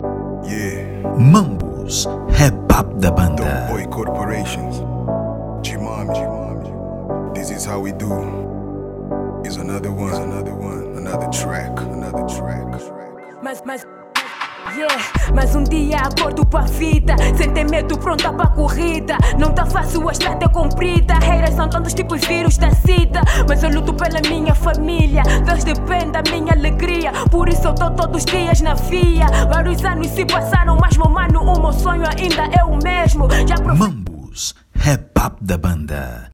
Yeah. 0.99 1.15
Mambus, 1.15 2.03
hip 2.35 2.53
hop 2.71 2.99
da 2.99 3.11
banda. 3.11 3.67
Boy 3.71 3.85
corporations. 3.85 4.79
Chimam, 5.65 6.07
chimam. 6.11 7.33
This 7.33 7.51
is 7.51 7.63
how 7.65 7.79
we 7.79 7.91
do. 7.93 8.11
Is 9.45 9.55
another 9.57 9.91
one, 9.91 10.13
another 10.13 10.53
one, 10.53 10.97
another 10.97 11.29
track, 11.31 11.79
another 11.79 12.27
track. 12.27 12.67
Mas, 13.41 13.61
mas. 13.65 13.85
Yeah, 14.75 14.95
mais 15.33 15.55
um 15.55 15.63
dia 15.63 15.97
acordo 15.97 16.45
pra 16.45 16.61
vida 16.61 17.15
Sem 17.37 17.51
ter 17.53 17.63
medo, 17.69 17.97
pronta 17.97 18.31
pra 18.31 18.47
corrida. 18.47 19.17
Não 19.37 19.51
tá 19.51 19.65
fácil, 19.65 20.07
a 20.07 20.11
estrada 20.11 20.45
é 20.45 20.49
comprida. 20.49 21.13
Haters 21.15 21.55
são 21.55 21.69
tantos 21.69 21.93
tipos 21.93 22.21
vírus 22.25 22.57
da 22.57 22.71
cida 22.71 23.21
Mas 23.47 23.63
eu 23.63 23.69
luto 23.69 23.93
pela 23.93 24.19
minha 24.27 24.53
família 24.53 25.23
Deus 25.45 25.63
depende 25.63 26.11
da 26.11 26.21
minha 26.29 26.53
alegria. 26.53 27.11
Por 27.31 27.49
isso 27.49 27.67
eu 27.67 27.73
tô 27.73 27.89
todos 27.91 28.23
os 28.23 28.25
dias 28.25 28.61
na 28.61 28.73
via. 28.73 29.25
Vários 29.51 29.83
anos 29.83 30.07
se 30.07 30.25
passaram, 30.25 30.77
mas 30.79 30.97
meu 30.97 31.09
mano 31.09 31.41
O 31.41 31.61
meu 31.61 31.73
sonho 31.73 32.03
ainda 32.07 32.43
é 32.57 32.63
o 32.63 32.77
mesmo. 32.83 33.27
Já 33.47 33.55
Mambus, 33.75 34.53
rap 34.75 35.09
da 35.41 35.57
banda 35.57 36.28